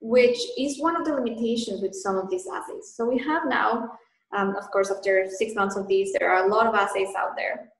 which 0.00 0.38
is 0.58 0.80
one 0.80 0.96
of 0.96 1.04
the 1.04 1.14
limitations 1.14 1.80
with 1.80 1.94
some 1.94 2.16
of 2.16 2.28
these 2.30 2.46
assays. 2.52 2.92
So 2.94 3.08
we 3.08 3.18
have 3.18 3.42
now, 3.46 3.92
um, 4.34 4.56
of 4.56 4.70
course, 4.70 4.90
after 4.90 5.28
six 5.28 5.54
months 5.54 5.76
of 5.76 5.86
these, 5.86 6.12
there 6.18 6.30
are 6.30 6.46
a 6.46 6.48
lot 6.48 6.66
of 6.66 6.74
assays 6.74 7.14
out 7.16 7.36
there. 7.36 7.70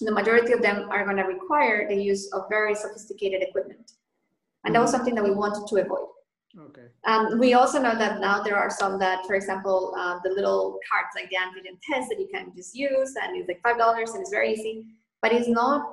The 0.00 0.12
majority 0.12 0.52
of 0.52 0.62
them 0.62 0.88
are 0.90 1.04
going 1.04 1.16
to 1.16 1.24
require 1.24 1.88
the 1.88 1.96
use 1.96 2.30
of 2.32 2.44
very 2.48 2.74
sophisticated 2.74 3.42
equipment. 3.42 3.92
And 4.64 4.74
that 4.74 4.80
was 4.80 4.90
mm-hmm. 4.90 4.96
something 4.98 5.14
that 5.14 5.24
we 5.24 5.30
wanted 5.30 5.66
to 5.68 5.76
avoid. 5.82 6.08
Okay. 6.58 6.86
Um, 7.04 7.38
we 7.38 7.52
also 7.52 7.80
know 7.80 7.96
that 7.98 8.20
now 8.20 8.42
there 8.42 8.56
are 8.56 8.70
some 8.70 8.98
that, 8.98 9.26
for 9.26 9.34
example, 9.34 9.94
uh, 9.98 10.18
the 10.24 10.30
little 10.30 10.78
cards 10.90 11.10
like 11.14 11.28
the 11.28 11.36
antigen 11.36 11.78
test 11.82 12.08
that 12.08 12.18
you 12.18 12.28
can 12.32 12.50
just 12.56 12.74
use 12.74 13.14
and 13.22 13.36
it's 13.36 13.46
like 13.46 13.60
five 13.62 13.76
dollars 13.76 14.12
and 14.12 14.22
it's 14.22 14.30
very 14.30 14.52
easy, 14.52 14.86
but 15.20 15.32
it's 15.32 15.48
not 15.48 15.86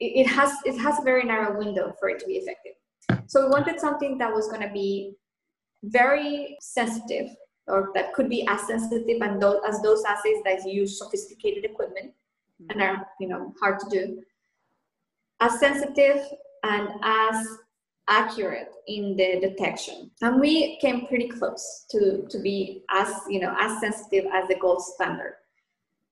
it, 0.00 0.22
it 0.22 0.26
has 0.26 0.52
it 0.64 0.76
has 0.78 0.98
a 0.98 1.02
very 1.02 1.22
narrow 1.22 1.56
window 1.56 1.94
for 2.00 2.08
it 2.08 2.18
to 2.18 2.26
be 2.26 2.34
effective. 2.34 2.72
So 3.26 3.44
we 3.44 3.50
wanted 3.50 3.78
something 3.78 4.18
that 4.18 4.32
was 4.32 4.48
going 4.48 4.62
to 4.62 4.72
be 4.72 5.14
very 5.84 6.56
sensitive 6.60 7.28
or 7.68 7.90
that 7.94 8.12
could 8.12 8.28
be 8.28 8.46
as 8.48 8.66
sensitive 8.66 9.22
and 9.22 9.40
those, 9.40 9.60
as 9.66 9.80
those 9.82 10.02
assays 10.04 10.38
that 10.44 10.64
use 10.68 10.98
sophisticated 10.98 11.64
equipment 11.64 12.12
and 12.70 12.82
are 12.82 13.06
you 13.20 13.28
know 13.28 13.54
hard 13.60 13.78
to 13.80 13.88
do. 13.90 14.22
As 15.40 15.58
sensitive 15.58 16.22
and 16.62 16.88
as 17.02 17.46
accurate 18.08 18.72
in 18.88 19.16
the 19.16 19.38
detection. 19.40 20.10
And 20.20 20.40
we 20.40 20.78
came 20.80 21.06
pretty 21.06 21.28
close 21.28 21.86
to 21.90 22.26
to 22.28 22.38
be 22.40 22.84
as 22.90 23.08
you 23.28 23.40
know 23.40 23.54
as 23.58 23.80
sensitive 23.80 24.24
as 24.32 24.48
the 24.48 24.56
gold 24.56 24.82
standard. 24.82 25.36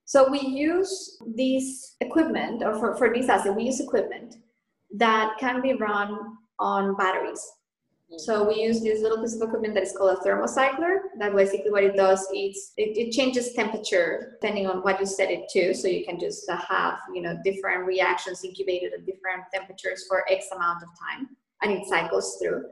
So 0.05 0.29
we 0.29 0.41
use 0.41 1.19
this 1.37 1.97
equipment 2.01 2.65
or 2.65 2.75
for, 2.79 2.97
for 2.97 3.15
this 3.15 3.29
assay 3.29 3.51
we 3.51 3.65
use 3.65 3.81
equipment 3.81 4.37
that 4.97 5.37
can 5.39 5.63
be 5.63 5.75
run 5.75 6.37
on 6.59 6.97
batteries 6.97 7.45
Mm-hmm. 8.11 8.19
so 8.19 8.49
we 8.49 8.63
use 8.63 8.81
this 8.81 9.03
little 9.03 9.23
piece 9.23 9.37
of 9.37 9.43
equipment 9.43 9.75
that 9.75 9.85
is 9.85 9.95
called 9.97 10.19
a 10.19 10.29
thermocycler. 10.29 10.99
That 11.19 11.35
basically 11.35 11.71
what 11.71 11.85
it 11.85 11.95
does 11.95 12.21
is 12.35 12.73
it, 12.77 12.99
it 12.99 13.13
changes 13.13 13.53
temperature 13.53 14.37
depending 14.41 14.67
on 14.67 14.79
what 14.79 14.99
you 14.99 15.07
set 15.07 15.31
it 15.31 15.49
to. 15.51 15.73
So 15.75 15.87
you 15.87 16.05
can 16.05 16.19
just 16.19 16.51
have 16.51 16.99
you 17.15 17.23
know 17.23 17.39
different 17.45 17.87
reactions 17.87 18.43
incubated 18.45 18.93
at 18.95 19.07
different 19.07 19.45
temperatures 19.55 20.07
for 20.09 20.25
X 20.29 20.47
amount 20.53 20.83
of 20.83 20.89
time, 20.99 21.29
and 21.63 21.71
it 21.71 21.87
cycles 21.87 22.37
through. 22.43 22.65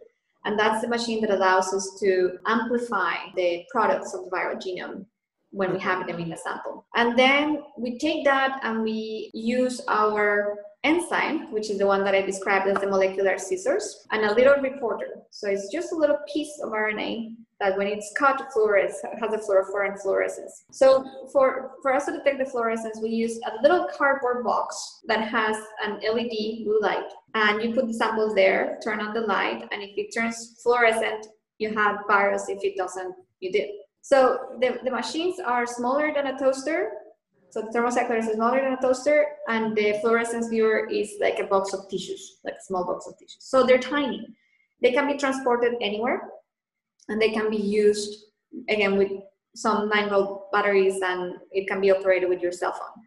And 0.44 0.58
that's 0.58 0.82
the 0.82 0.88
machine 0.88 1.20
that 1.20 1.30
allows 1.30 1.72
us 1.72 1.98
to 2.00 2.38
amplify 2.46 3.14
the 3.36 3.64
products 3.70 4.14
of 4.14 4.24
the 4.24 4.30
viral 4.30 4.56
genome 4.56 5.06
when 5.50 5.70
we 5.72 5.78
mm-hmm. 5.78 5.88
have 5.88 6.06
them 6.06 6.18
in 6.18 6.32
a 6.32 6.36
sample. 6.36 6.86
And 6.96 7.18
then 7.18 7.62
we 7.76 7.98
take 7.98 8.24
that 8.24 8.60
and 8.62 8.82
we 8.82 9.30
use 9.34 9.80
our 9.88 10.56
enzyme, 10.84 11.52
which 11.52 11.70
is 11.70 11.78
the 11.78 11.86
one 11.86 12.04
that 12.04 12.14
I 12.14 12.22
described 12.22 12.68
as 12.68 12.80
the 12.80 12.86
molecular 12.86 13.38
scissors, 13.38 14.06
and 14.10 14.24
a 14.24 14.34
little 14.34 14.56
reporter. 14.62 15.22
So 15.30 15.48
it's 15.48 15.72
just 15.72 15.92
a 15.92 15.96
little 15.96 16.18
piece 16.32 16.60
of 16.62 16.70
RNA 16.70 17.34
that 17.60 17.76
when 17.76 17.88
it's 17.88 18.12
cut 18.16 18.40
fluoresce 18.54 18.94
has 19.20 19.32
a 19.32 19.38
fluorophore 19.38 19.88
and 19.88 20.00
fluorescence. 20.00 20.64
So 20.70 21.04
for, 21.32 21.72
for 21.82 21.92
us 21.92 22.06
to 22.06 22.12
detect 22.12 22.38
the 22.38 22.46
fluorescence, 22.46 23.00
we 23.02 23.10
use 23.10 23.40
a 23.46 23.62
little 23.62 23.88
cardboard 23.96 24.44
box 24.44 25.00
that 25.06 25.28
has 25.28 25.56
an 25.84 25.94
LED 25.94 26.64
blue 26.64 26.78
light. 26.80 27.10
And 27.34 27.62
you 27.62 27.74
put 27.74 27.88
the 27.88 27.94
samples 27.94 28.34
there, 28.34 28.78
turn 28.82 29.00
on 29.00 29.12
the 29.12 29.22
light, 29.22 29.66
and 29.72 29.82
if 29.82 29.90
it 29.96 30.14
turns 30.14 30.60
fluorescent, 30.62 31.26
you 31.58 31.74
have 31.74 31.98
virus. 32.06 32.48
If 32.48 32.62
it 32.62 32.76
doesn't, 32.76 33.14
you 33.40 33.50
did. 33.50 33.70
So 34.02 34.56
the, 34.60 34.78
the 34.84 34.90
machines 34.90 35.40
are 35.40 35.66
smaller 35.66 36.14
than 36.14 36.28
a 36.28 36.38
toaster, 36.38 36.92
so 37.50 37.62
the 37.62 37.68
thermocycler 37.68 38.18
is 38.18 38.26
smaller 38.26 38.60
than 38.60 38.74
a 38.74 38.80
toaster, 38.80 39.26
and 39.48 39.76
the 39.76 39.98
fluorescence 40.00 40.48
viewer 40.48 40.86
is 40.88 41.14
like 41.20 41.38
a 41.38 41.44
box 41.44 41.72
of 41.72 41.88
tissues, 41.88 42.38
like 42.44 42.54
a 42.54 42.64
small 42.64 42.84
box 42.84 43.06
of 43.06 43.18
tissues. 43.18 43.38
So 43.40 43.64
they're 43.64 43.78
tiny. 43.78 44.26
They 44.82 44.92
can 44.92 45.06
be 45.06 45.16
transported 45.16 45.74
anywhere, 45.80 46.28
and 47.08 47.20
they 47.20 47.30
can 47.30 47.50
be 47.50 47.56
used 47.56 48.26
again 48.68 48.96
with 48.96 49.10
some 49.56 49.88
9 49.88 50.10
volt 50.10 50.52
batteries, 50.52 51.00
and 51.02 51.34
it 51.50 51.66
can 51.66 51.80
be 51.80 51.90
operated 51.90 52.28
with 52.28 52.40
your 52.40 52.52
cell 52.52 52.72
phone. 52.72 53.02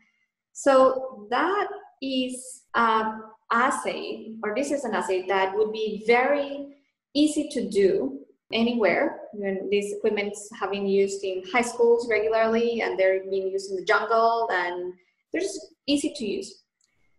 So 0.54 1.28
that 1.30 1.68
is 2.02 2.64
an 2.76 3.22
assay, 3.52 4.34
or 4.44 4.54
this 4.56 4.72
is 4.72 4.84
an 4.84 4.94
assay 4.94 5.26
that 5.28 5.56
would 5.56 5.72
be 5.72 6.04
very 6.06 6.76
easy 7.14 7.48
to 7.52 7.70
do 7.70 8.20
anywhere. 8.52 9.21
These 9.70 9.94
equipments 9.94 10.50
have 10.60 10.72
been 10.72 10.88
used 10.88 11.24
in 11.24 11.44
high 11.52 11.62
schools 11.62 12.08
regularly, 12.10 12.82
and 12.82 12.98
they're 12.98 13.24
being 13.30 13.48
used 13.48 13.72
in 13.72 13.78
the 13.78 13.86
jungle, 13.86 14.50
and 14.52 14.94
they're 15.32 15.42
just 15.42 15.74
easy 15.88 16.14
to 16.16 16.26
use. 16.26 16.64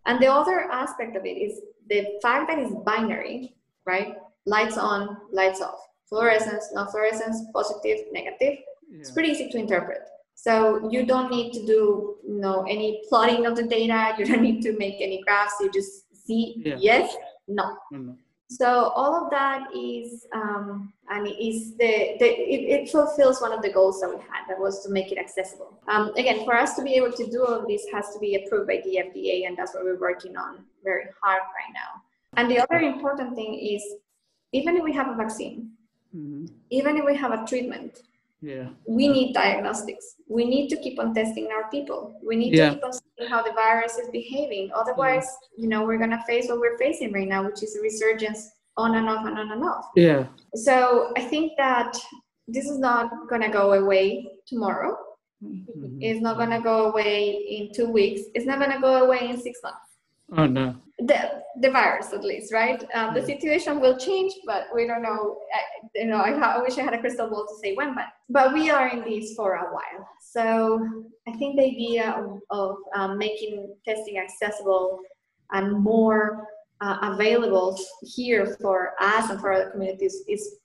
And 0.06 0.20
the 0.20 0.30
other 0.30 0.70
aspect 0.70 1.16
of 1.16 1.24
it 1.24 1.36
is 1.36 1.60
the 1.88 2.18
fact 2.22 2.48
that 2.48 2.58
it's 2.58 2.74
binary, 2.84 3.54
right? 3.86 4.16
Lights 4.46 4.76
on, 4.76 5.16
lights 5.32 5.60
off, 5.60 5.78
fluorescence, 6.08 6.70
non-fluorescence, 6.72 7.42
positive, 7.54 7.98
negative. 8.12 8.58
Yeah. 8.90 8.98
It's 8.98 9.12
pretty 9.12 9.30
easy 9.30 9.48
to 9.50 9.58
interpret. 9.58 10.00
So 10.34 10.90
you 10.90 11.06
don't 11.06 11.30
need 11.30 11.52
to 11.52 11.64
do 11.66 12.16
you 12.26 12.40
know 12.40 12.64
any 12.68 13.02
plotting 13.08 13.46
of 13.46 13.54
the 13.54 13.62
data. 13.62 14.14
You 14.18 14.24
don't 14.24 14.42
need 14.42 14.62
to 14.62 14.76
make 14.76 14.96
any 15.00 15.22
graphs. 15.22 15.54
You 15.60 15.70
just 15.70 16.04
see 16.26 16.56
yeah. 16.64 16.76
yes, 16.78 17.14
no. 17.48 17.76
Mm-hmm. 17.92 18.12
So 18.56 18.92
all 18.94 19.14
of 19.24 19.30
that 19.30 19.68
is, 19.74 20.26
um, 20.32 20.92
and 21.08 21.26
is 21.26 21.72
the, 21.76 22.16
the 22.18 22.26
it, 22.26 22.60
it, 22.74 22.90
fulfills 22.90 23.40
one 23.40 23.52
of 23.52 23.62
the 23.62 23.72
goals 23.72 24.00
that 24.00 24.10
we 24.10 24.16
had, 24.16 24.46
that 24.48 24.58
was 24.58 24.82
to 24.84 24.90
make 24.90 25.10
it 25.12 25.18
accessible. 25.18 25.80
Um, 25.88 26.12
again, 26.16 26.44
for 26.44 26.54
us 26.54 26.74
to 26.76 26.82
be 26.82 26.94
able 26.94 27.12
to 27.12 27.26
do 27.30 27.44
all 27.44 27.54
of 27.60 27.66
this 27.66 27.86
has 27.92 28.12
to 28.12 28.18
be 28.18 28.34
approved 28.36 28.66
by 28.66 28.82
the 28.84 29.00
FDA, 29.06 29.46
and 29.46 29.56
that's 29.56 29.74
what 29.74 29.84
we're 29.84 29.98
working 29.98 30.36
on 30.36 30.64
very 30.84 31.04
hard 31.22 31.42
right 31.42 31.72
now. 31.72 32.02
And 32.36 32.50
the 32.50 32.58
other 32.58 32.80
important 32.80 33.34
thing 33.34 33.54
is, 33.54 33.82
even 34.52 34.76
if 34.76 34.84
we 34.84 34.92
have 34.92 35.08
a 35.08 35.14
vaccine, 35.14 35.70
mm-hmm. 36.14 36.46
even 36.70 36.96
if 36.96 37.04
we 37.04 37.16
have 37.16 37.32
a 37.32 37.46
treatment, 37.46 38.02
yeah. 38.42 38.68
We 38.86 39.08
need 39.08 39.32
diagnostics. 39.32 40.16
We 40.28 40.44
need 40.44 40.68
to 40.70 40.76
keep 40.76 40.98
on 40.98 41.14
testing 41.14 41.48
our 41.52 41.70
people. 41.70 42.20
We 42.26 42.36
need 42.36 42.54
yeah. 42.54 42.70
to 42.70 42.74
keep 42.74 42.84
on 42.84 42.92
seeing 42.92 43.30
how 43.30 43.42
the 43.42 43.52
virus 43.52 43.96
is 43.96 44.08
behaving. 44.10 44.70
Otherwise 44.74 45.26
yeah. 45.56 45.62
you 45.62 45.68
know 45.68 45.84
we're 45.84 45.98
going 45.98 46.10
to 46.10 46.22
face 46.26 46.48
what 46.48 46.58
we're 46.58 46.76
facing 46.76 47.12
right 47.12 47.28
now 47.28 47.46
which 47.46 47.62
is 47.62 47.76
a 47.76 47.80
resurgence 47.80 48.50
on 48.76 48.96
and 48.96 49.08
off 49.08 49.24
and 49.26 49.38
on 49.38 49.52
and 49.52 49.64
off. 49.64 49.86
Yeah. 49.94 50.26
So 50.54 51.12
i 51.16 51.22
think 51.22 51.52
that 51.56 51.96
this 52.48 52.66
is 52.66 52.78
not 52.78 53.10
going 53.28 53.42
to 53.42 53.48
go 53.48 53.72
away 53.74 54.26
tomorrow. 54.46 54.96
Mm-hmm. 55.42 55.98
it's 56.00 56.20
not 56.20 56.36
going 56.36 56.50
to 56.50 56.60
go 56.60 56.90
away 56.90 57.30
in 57.30 57.72
two 57.74 57.88
weeks. 57.90 58.20
It's 58.32 58.46
not 58.46 58.60
going 58.60 58.70
to 58.70 58.80
go 58.80 59.04
away 59.04 59.28
in 59.28 59.40
six 59.40 59.58
months 59.60 59.91
Oh 60.36 60.46
no. 60.46 60.74
The 60.98 61.42
the 61.60 61.70
virus, 61.70 62.12
at 62.12 62.24
least, 62.24 62.52
right? 62.52 62.82
Um, 62.94 63.14
the 63.14 63.24
situation 63.24 63.80
will 63.80 63.98
change, 63.98 64.32
but 64.46 64.64
we 64.74 64.86
don't 64.86 65.02
know. 65.02 65.38
I, 65.54 65.88
you 65.94 66.06
know, 66.06 66.16
I, 66.16 66.30
I, 66.30 66.62
wish 66.62 66.78
I 66.78 66.82
had 66.82 66.94
a 66.94 66.98
crystal 66.98 67.28
ball 67.28 67.46
to 67.46 67.54
say 67.62 67.74
when, 67.74 67.94
but 67.94 68.06
but 68.30 68.54
we 68.54 68.70
are 68.70 68.88
in 68.88 69.04
this 69.04 69.34
for 69.34 69.54
a 69.54 69.72
while. 69.72 70.08
So 70.20 71.04
I 71.28 71.32
think 71.32 71.56
the 71.56 71.64
idea 71.64 72.10
of, 72.12 72.40
of 72.50 72.76
um, 72.94 73.18
making 73.18 73.74
testing 73.84 74.18
accessible 74.18 75.00
and 75.52 75.72
more 75.72 76.46
uh, 76.80 76.98
available 77.02 77.78
here 78.02 78.56
for 78.60 78.94
us 79.00 79.30
and 79.30 79.38
for 79.40 79.52
other 79.52 79.70
communities 79.70 80.22
is 80.28 80.56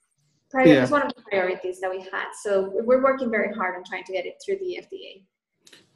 yeah. 0.64 0.88
one 0.88 1.02
of 1.02 1.14
the 1.14 1.22
priorities 1.30 1.80
that 1.80 1.90
we 1.90 2.00
had. 2.00 2.26
So 2.42 2.72
we're 2.72 3.02
working 3.02 3.30
very 3.30 3.54
hard 3.54 3.76
on 3.76 3.84
trying 3.84 4.04
to 4.04 4.12
get 4.12 4.24
it 4.24 4.34
through 4.44 4.58
the 4.58 4.80
FDA. 4.82 5.22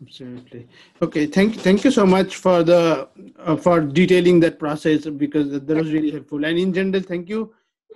Absolutely. 0.02 0.68
Okay. 1.00 1.26
Thank 1.26 1.56
thank 1.56 1.84
you 1.84 1.90
so 1.90 2.04
much 2.04 2.36
for 2.36 2.62
the 2.62 3.08
uh, 3.38 3.56
for 3.56 3.80
detailing 3.80 4.40
that 4.40 4.58
process 4.58 5.06
because 5.06 5.50
that 5.50 5.76
was 5.76 5.92
really 5.92 6.10
helpful. 6.10 6.44
And 6.44 6.58
in 6.58 6.72
general, 6.72 7.02
thank 7.02 7.28
you 7.28 7.54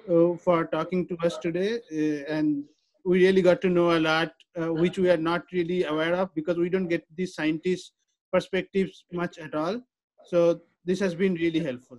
uh, 0.09 0.37
for 0.37 0.67
talking 0.67 1.07
to 1.09 1.17
us 1.25 1.37
today. 1.39 1.81
Uh, 1.93 2.33
and 2.33 2.65
we 3.05 3.27
really 3.27 3.43
got 3.43 3.61
to 3.63 3.69
know 3.69 3.97
a 3.97 4.01
lot, 4.01 4.33
uh, 4.61 4.73
which 4.73 4.99
we 4.99 5.11
are 5.11 5.17
not 5.17 5.45
really 5.53 5.85
aware 5.85 6.15
of 6.15 6.35
because 6.35 6.59
we 6.59 6.69
don't 6.69 6.89
get 6.89 7.05
these 7.17 7.35
scientists' 7.35 7.93
perspectives 8.33 9.05
much 9.13 9.39
at 9.39 9.55
all. 9.55 9.81
So 10.25 10.61
this 10.85 11.01
has 11.01 11.15
been 11.15 11.35
really 11.35 11.61
helpful. 11.61 11.99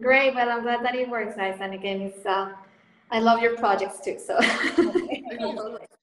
Great. 0.00 0.34
Well, 0.34 0.50
I'm 0.50 0.62
glad 0.62 0.84
that 0.84 0.94
it 0.94 1.08
works, 1.08 1.36
guys. 1.36 1.58
And 1.60 1.74
again, 1.74 2.00
it's 2.00 2.24
uh, 2.24 2.52
I 3.10 3.20
love 3.20 3.40
your 3.40 3.56
projects 3.56 4.00
too. 4.00 4.18
So. 4.18 4.38